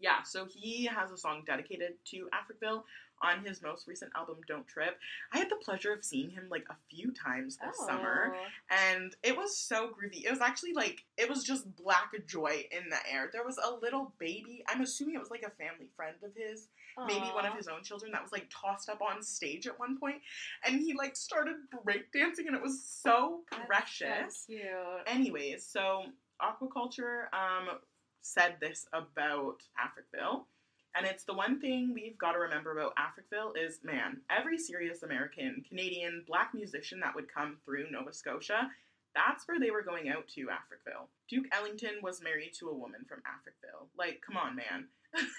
Yeah, 0.00 0.22
so 0.22 0.46
he 0.46 0.86
has 0.86 1.10
a 1.10 1.18
song 1.18 1.42
dedicated 1.46 1.94
to 2.12 2.28
Africville 2.32 2.84
on 3.22 3.44
his 3.44 3.62
most 3.62 3.86
recent 3.86 4.10
album, 4.16 4.36
Don't 4.46 4.66
Trip. 4.66 4.96
I 5.32 5.38
had 5.38 5.50
the 5.50 5.56
pleasure 5.56 5.92
of 5.92 6.04
seeing 6.04 6.30
him 6.30 6.46
like 6.50 6.66
a 6.70 6.76
few 6.90 7.12
times 7.12 7.56
this 7.58 7.76
summer, 7.86 8.34
Oh. 8.34 8.44
and 8.70 9.14
it 9.22 9.36
was 9.36 9.56
so 9.56 9.88
groovy. 9.88 10.24
It 10.24 10.30
was 10.30 10.40
actually 10.40 10.72
like, 10.72 11.04
it 11.16 11.28
was 11.28 11.44
just 11.44 11.74
black 11.76 12.12
joy 12.26 12.64
in 12.70 12.88
the 12.90 12.98
air. 13.12 13.28
There 13.32 13.44
was 13.44 13.58
a 13.58 13.74
little 13.74 14.12
baby, 14.18 14.62
I'm 14.68 14.80
assuming 14.82 15.14
it 15.14 15.20
was 15.20 15.30
like 15.30 15.42
a 15.42 15.50
family 15.50 15.88
friend 15.96 16.16
of 16.24 16.30
his, 16.36 16.68
maybe 17.06 17.26
one 17.28 17.46
of 17.46 17.54
his 17.54 17.68
own 17.68 17.82
children, 17.84 18.10
that 18.12 18.22
was 18.22 18.32
like 18.32 18.48
tossed 18.50 18.88
up 18.88 19.00
on 19.02 19.22
stage 19.22 19.66
at 19.66 19.78
one 19.78 19.98
point, 19.98 20.16
and 20.66 20.80
he 20.80 20.94
like 20.94 21.16
started 21.16 21.56
breakdancing, 21.84 22.46
and 22.46 22.56
it 22.56 22.62
was 22.62 22.82
so 22.84 23.40
precious. 23.66 24.46
So 24.46 24.52
cute. 24.52 24.64
Anyways, 25.06 25.64
so 25.64 26.04
Aquakultre 26.42 27.24
um, 27.32 27.78
said 28.20 28.56
this 28.60 28.86
about 28.92 29.56
Africville. 29.78 30.44
And 30.98 31.06
it's 31.06 31.22
the 31.22 31.34
one 31.34 31.60
thing 31.60 31.92
we've 31.94 32.18
got 32.18 32.32
to 32.32 32.40
remember 32.40 32.72
about 32.72 32.94
Africville 32.96 33.52
is 33.56 33.78
man, 33.84 34.20
every 34.36 34.58
serious 34.58 35.04
American, 35.04 35.62
Canadian, 35.68 36.24
black 36.26 36.50
musician 36.52 36.98
that 37.00 37.14
would 37.14 37.32
come 37.32 37.58
through 37.64 37.88
Nova 37.92 38.12
Scotia, 38.12 38.68
that's 39.14 39.46
where 39.46 39.60
they 39.60 39.70
were 39.70 39.82
going 39.82 40.08
out 40.08 40.26
to 40.34 40.46
Africville. 40.46 41.06
Duke 41.28 41.46
Ellington 41.52 42.02
was 42.02 42.20
married 42.20 42.52
to 42.58 42.68
a 42.68 42.76
woman 42.76 43.02
from 43.08 43.20
Africville. 43.20 43.86
Like, 43.96 44.20
come 44.26 44.36
on, 44.36 44.56
man. 44.56 44.88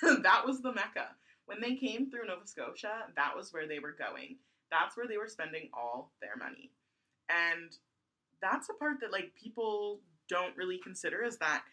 that 0.23 0.45
was 0.45 0.61
the 0.61 0.73
Mecca. 0.73 1.09
When 1.45 1.59
they 1.59 1.75
came 1.75 2.09
through 2.09 2.27
Nova 2.27 2.47
Scotia, 2.47 3.07
that 3.17 3.35
was 3.35 3.51
where 3.51 3.67
they 3.67 3.79
were 3.79 3.95
going. 3.97 4.37
That's 4.71 4.95
where 4.95 5.07
they 5.07 5.17
were 5.17 5.27
spending 5.27 5.69
all 5.73 6.13
their 6.21 6.37
money. 6.37 6.71
And 7.27 7.75
that's 8.41 8.69
a 8.69 8.73
part 8.73 9.01
that 9.01 9.11
like 9.11 9.33
people 9.35 9.99
don't 10.29 10.55
really 10.55 10.79
consider 10.81 11.21
is 11.21 11.37
that 11.39 11.63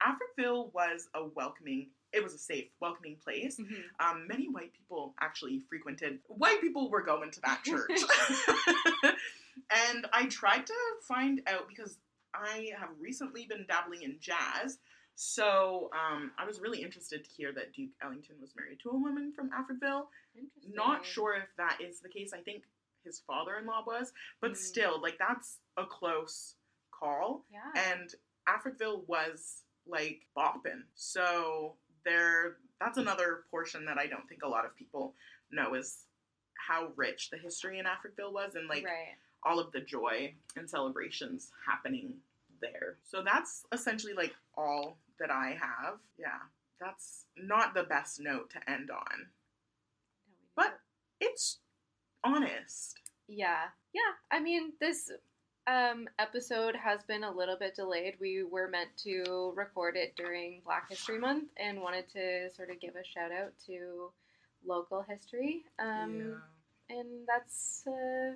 Africville 0.00 0.72
was 0.72 1.08
a 1.14 1.24
welcoming, 1.24 1.88
it 2.12 2.22
was 2.22 2.34
a 2.34 2.38
safe, 2.38 2.68
welcoming 2.80 3.16
place. 3.16 3.58
Mhm. 3.58 3.82
Um, 4.00 4.26
many 4.26 4.48
white 4.48 4.72
people 4.72 5.14
actually 5.20 5.60
frequented. 5.68 6.20
White 6.28 6.60
people 6.60 6.90
were 6.90 7.02
going 7.02 7.30
to 7.30 7.40
that 7.42 7.62
church, 7.64 7.90
and 9.92 10.06
I 10.12 10.26
tried 10.26 10.66
to 10.66 10.74
find 11.06 11.42
out 11.46 11.68
because 11.68 11.98
I 12.34 12.70
have 12.78 12.90
recently 13.00 13.46
been 13.46 13.66
dabbling 13.68 14.02
in 14.02 14.16
jazz. 14.20 14.78
So 15.14 15.90
um, 15.92 16.32
I 16.38 16.46
was 16.46 16.60
really 16.60 16.82
interested 16.82 17.22
to 17.24 17.30
hear 17.30 17.52
that 17.52 17.74
Duke 17.74 17.90
Ellington 18.02 18.36
was 18.40 18.54
married 18.56 18.80
to 18.82 18.90
a 18.90 18.96
woman 18.96 19.32
from 19.36 19.50
Africville. 19.50 20.06
Not 20.72 21.04
sure 21.04 21.34
if 21.36 21.48
that 21.58 21.78
is 21.82 22.00
the 22.00 22.08
case. 22.08 22.32
I 22.32 22.40
think 22.40 22.64
his 23.04 23.20
father-in-law 23.26 23.84
was, 23.86 24.12
but 24.40 24.52
Mm. 24.52 24.56
still, 24.56 25.00
like 25.02 25.18
that's 25.18 25.58
a 25.76 25.84
close 25.84 26.54
call. 26.90 27.44
Yeah. 27.52 27.92
And 27.92 28.14
Africville 28.48 29.06
was 29.06 29.62
like 29.86 30.22
bopping. 30.36 30.84
So 30.94 31.76
there 32.04 32.56
that's 32.80 32.98
another 32.98 33.44
portion 33.50 33.84
that 33.86 33.98
I 33.98 34.06
don't 34.06 34.28
think 34.28 34.42
a 34.42 34.48
lot 34.48 34.64
of 34.64 34.76
people 34.76 35.14
know 35.52 35.74
is 35.74 36.06
how 36.54 36.88
rich 36.96 37.30
the 37.30 37.38
history 37.38 37.78
in 37.78 37.86
Africville 37.86 38.32
was 38.32 38.54
and 38.54 38.68
like 38.68 38.84
right. 38.84 39.16
all 39.44 39.58
of 39.58 39.72
the 39.72 39.80
joy 39.80 40.34
and 40.56 40.68
celebrations 40.68 41.50
happening 41.66 42.14
there. 42.60 42.98
So 43.04 43.22
that's 43.22 43.64
essentially 43.72 44.14
like 44.14 44.34
all 44.56 44.98
that 45.18 45.30
I 45.30 45.56
have. 45.60 45.98
Yeah. 46.18 46.38
That's 46.80 47.26
not 47.36 47.74
the 47.74 47.84
best 47.84 48.20
note 48.20 48.50
to 48.50 48.70
end 48.70 48.90
on. 48.90 49.26
But- 50.56 50.80
It's 51.20 51.58
honest. 52.24 52.98
Yeah. 53.28 53.66
Yeah. 53.92 54.00
I 54.30 54.40
mean, 54.40 54.72
this 54.80 55.10
um, 55.66 56.08
episode 56.18 56.74
has 56.76 57.02
been 57.04 57.24
a 57.24 57.30
little 57.30 57.56
bit 57.56 57.74
delayed. 57.76 58.14
We 58.20 58.42
were 58.42 58.68
meant 58.68 58.90
to 59.04 59.52
record 59.56 59.96
it 59.96 60.14
during 60.16 60.60
Black 60.64 60.88
History 60.90 61.18
Month 61.18 61.50
and 61.56 61.80
wanted 61.80 62.08
to 62.10 62.50
sort 62.54 62.70
of 62.70 62.80
give 62.80 62.96
a 62.96 63.04
shout 63.04 63.30
out 63.32 63.52
to 63.66 64.10
local 64.66 65.02
history. 65.02 65.64
Um, 65.78 66.42
And 66.90 67.26
that's, 67.26 67.84
uh, 67.86 68.34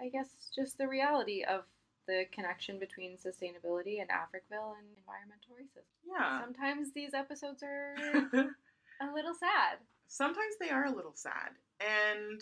I 0.00 0.08
guess, 0.08 0.28
just 0.54 0.78
the 0.78 0.86
reality 0.88 1.44
of 1.44 1.64
the 2.06 2.24
connection 2.32 2.78
between 2.78 3.16
sustainability 3.18 4.00
and 4.00 4.08
Africville 4.08 4.74
and 4.78 4.86
environmental 4.96 5.54
racism. 5.60 5.84
yeah. 6.08 6.40
Sometimes 6.40 6.92
these 6.94 7.12
episodes 7.12 7.62
are 7.62 7.94
a 9.02 9.12
little 9.14 9.34
sad. 9.34 9.78
sometimes 10.06 10.54
they 10.58 10.70
are 10.70 10.86
a 10.86 10.90
little 10.90 11.12
sad 11.14 11.50
and 11.80 12.40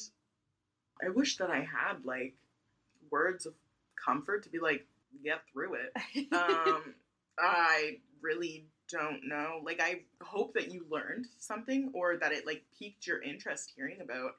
i 1.05 1.09
wish 1.09 1.37
that 1.37 1.51
i 1.51 1.59
had 1.59 2.05
like 2.05 2.35
words 3.11 3.45
of 3.45 3.53
comfort 4.05 4.45
to 4.45 4.51
be 4.51 4.59
like 4.59 4.87
get 5.25 5.41
through 5.53 5.75
it. 5.75 6.29
Um 6.33 6.95
i 7.39 7.99
really 8.23 8.67
don't 8.91 9.21
know. 9.27 9.61
Like 9.65 9.81
i 9.81 10.03
hope 10.23 10.55
that 10.55 10.71
you 10.71 10.87
learned 10.91 11.27
something 11.39 11.91
or 11.95 12.17
that 12.19 12.33
it 12.33 12.47
like 12.47 12.65
piqued 12.79 13.07
your 13.07 13.23
interest 13.23 13.73
hearing 13.77 14.01
about 14.01 14.33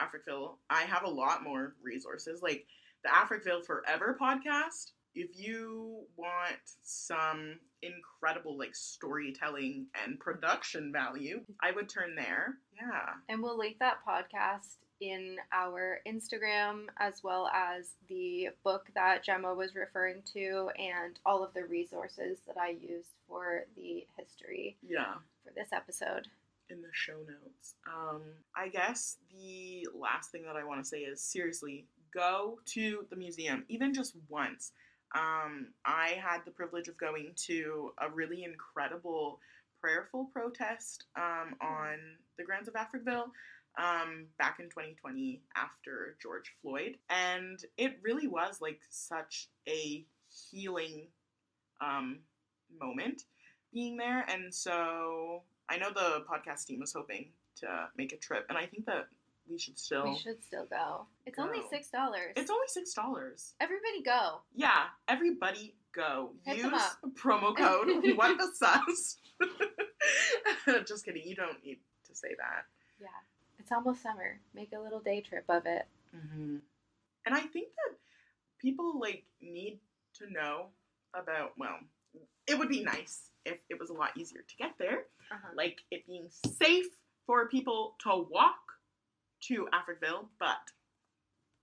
africville 0.00 0.54
i 0.70 0.82
have 0.82 1.04
a 1.04 1.10
lot 1.10 1.42
more 1.44 1.74
resources. 1.82 2.42
Like 2.42 2.66
the 3.04 3.10
africville 3.10 3.64
forever 3.64 4.16
podcast 4.20 4.92
if 5.14 5.28
you 5.34 6.04
want 6.16 6.56
some 6.82 7.58
incredible 7.82 8.56
like 8.56 8.74
storytelling 8.74 9.86
and 10.04 10.18
production 10.18 10.90
value 10.92 11.40
i 11.62 11.70
would 11.70 11.88
turn 11.88 12.14
there. 12.16 12.54
Yeah. 12.74 13.14
And 13.28 13.42
we'll 13.42 13.58
link 13.58 13.76
that 13.80 13.98
podcast 14.08 14.76
in 15.02 15.36
our 15.52 15.98
Instagram 16.06 16.84
as 17.00 17.24
well 17.24 17.48
as 17.48 17.90
the 18.08 18.50
book 18.62 18.86
that 18.94 19.26
Jemma 19.26 19.56
was 19.56 19.74
referring 19.74 20.22
to 20.32 20.70
and 20.78 21.18
all 21.26 21.42
of 21.42 21.52
the 21.54 21.64
resources 21.64 22.38
that 22.46 22.56
I 22.56 22.76
used 22.80 23.10
for 23.26 23.64
the 23.76 24.06
history 24.16 24.76
yeah 24.80 25.14
for 25.44 25.52
this 25.56 25.70
episode. 25.72 26.28
in 26.70 26.80
the 26.80 26.88
show 26.92 27.18
notes. 27.18 27.74
Um, 27.86 28.22
I 28.56 28.68
guess 28.68 29.16
the 29.30 29.88
last 29.98 30.30
thing 30.30 30.44
that 30.46 30.54
I 30.54 30.62
want 30.64 30.80
to 30.82 30.88
say 30.88 30.98
is 30.98 31.20
seriously, 31.20 31.86
go 32.14 32.60
to 32.74 33.04
the 33.10 33.16
museum, 33.16 33.64
even 33.68 33.92
just 33.92 34.14
once. 34.28 34.70
Um, 35.16 35.68
I 35.84 36.20
had 36.22 36.44
the 36.44 36.52
privilege 36.52 36.86
of 36.88 36.96
going 36.96 37.32
to 37.48 37.90
a 38.00 38.08
really 38.08 38.44
incredible 38.44 39.40
prayerful 39.80 40.30
protest 40.32 41.06
um, 41.16 41.56
on 41.60 41.98
the 42.38 42.44
grounds 42.44 42.68
of 42.68 42.74
Africville 42.74 43.26
um, 43.78 44.26
back 44.38 44.58
in 44.60 44.66
2020 44.66 45.42
after 45.56 46.16
George 46.22 46.54
Floyd. 46.60 46.96
And 47.10 47.62
it 47.76 47.98
really 48.02 48.26
was 48.26 48.60
like 48.60 48.80
such 48.90 49.48
a 49.68 50.04
healing 50.50 51.08
um, 51.80 52.18
moment 52.80 53.24
being 53.72 53.96
there. 53.96 54.24
And 54.28 54.54
so 54.54 55.42
I 55.68 55.78
know 55.78 55.90
the 55.90 56.24
podcast 56.30 56.66
team 56.66 56.80
was 56.80 56.92
hoping 56.92 57.28
to 57.56 57.88
make 57.96 58.12
a 58.12 58.16
trip, 58.16 58.46
and 58.48 58.58
I 58.58 58.66
think 58.66 58.86
that 58.86 59.08
we 59.48 59.58
should 59.58 59.78
still. 59.78 60.04
We 60.04 60.18
should 60.18 60.42
still 60.42 60.66
go. 60.66 61.06
It's 61.26 61.38
only 61.38 61.60
six 61.70 61.88
dollars. 61.88 62.32
It's 62.36 62.50
only 62.50 62.66
six 62.68 62.92
dollars. 62.94 63.54
Everybody 63.60 64.02
go. 64.04 64.42
Yeah, 64.54 64.84
everybody 65.08 65.74
go. 65.94 66.32
Hit 66.44 66.58
Use 66.58 66.72
promo 67.14 67.56
code 67.56 67.88
what 68.16 68.38
the 68.38 68.48
sus. 68.54 69.16
Just 70.86 71.04
kidding. 71.04 71.22
You 71.24 71.34
don't 71.34 71.62
need 71.64 71.78
to 72.08 72.14
say 72.14 72.34
that. 72.38 72.64
Yeah. 73.00 73.08
It's 73.62 73.70
almost 73.70 74.02
summer. 74.02 74.40
Make 74.54 74.72
a 74.76 74.80
little 74.80 74.98
day 74.98 75.20
trip 75.20 75.44
of 75.48 75.66
it. 75.66 75.86
Mm-hmm. 76.14 76.56
And 77.26 77.34
I 77.34 77.40
think 77.40 77.68
that 77.68 77.96
people 78.60 78.98
like 78.98 79.22
need 79.40 79.78
to 80.16 80.30
know 80.32 80.66
about. 81.14 81.52
Well, 81.56 81.78
it 82.48 82.58
would 82.58 82.68
be 82.68 82.82
nice 82.82 83.30
if 83.46 83.58
it 83.70 83.78
was 83.78 83.90
a 83.90 83.94
lot 83.94 84.10
easier 84.16 84.40
to 84.40 84.56
get 84.56 84.72
there. 84.78 85.04
Uh-huh. 85.32 85.48
like 85.56 85.78
it 85.90 86.06
being 86.06 86.28
safe 86.58 86.88
for 87.26 87.48
people 87.48 87.94
to 88.02 88.26
walk 88.30 88.60
to 89.48 89.66
Africville, 89.72 90.26
but 90.38 90.58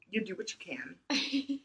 you 0.10 0.26
do 0.26 0.36
what 0.36 0.52
you 0.52 0.58
can. 0.60 0.96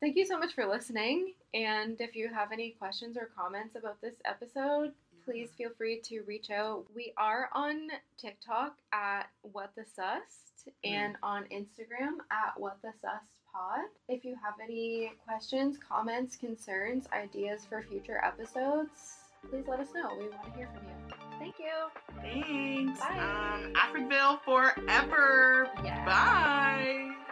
Thank 0.00 0.16
you 0.16 0.26
so 0.26 0.38
much 0.38 0.52
for 0.54 0.66
listening. 0.66 1.32
And 1.54 1.98
if 1.98 2.14
you 2.14 2.28
have 2.32 2.52
any 2.52 2.72
questions 2.78 3.16
or 3.16 3.30
comments 3.34 3.74
about 3.74 4.02
this 4.02 4.16
episode, 4.26 4.92
please 5.24 5.50
feel 5.56 5.70
free 5.76 6.00
to 6.04 6.22
reach 6.22 6.50
out. 6.50 6.84
We 6.94 7.12
are 7.16 7.48
on 7.52 7.88
TikTok 8.18 8.74
at 8.92 9.28
What 9.42 9.72
the 9.76 9.84
Sust 9.84 10.68
and 10.84 11.16
on 11.22 11.44
Instagram 11.44 12.18
at 12.30 12.58
What 12.58 12.78
the 12.82 12.92
Sust 13.00 13.26
Pod. 13.52 13.80
If 14.08 14.24
you 14.24 14.36
have 14.42 14.54
any 14.62 15.12
questions, 15.26 15.78
comments, 15.78 16.36
concerns, 16.36 17.06
ideas 17.12 17.62
for 17.68 17.82
future 17.82 18.20
episodes, 18.24 19.16
please 19.50 19.64
let 19.68 19.80
us 19.80 19.88
know. 19.94 20.16
We 20.18 20.28
want 20.28 20.44
to 20.44 20.50
hear 20.52 20.68
from 20.74 20.86
you. 20.86 21.16
Thank 21.38 21.58
you. 21.58 21.88
Thanks. 22.20 23.00
Bye. 23.00 23.18
Um, 23.18 23.72
Africville 23.74 24.40
forever. 24.44 25.68
Yeah. 25.82 26.04
Bye. 26.04 27.29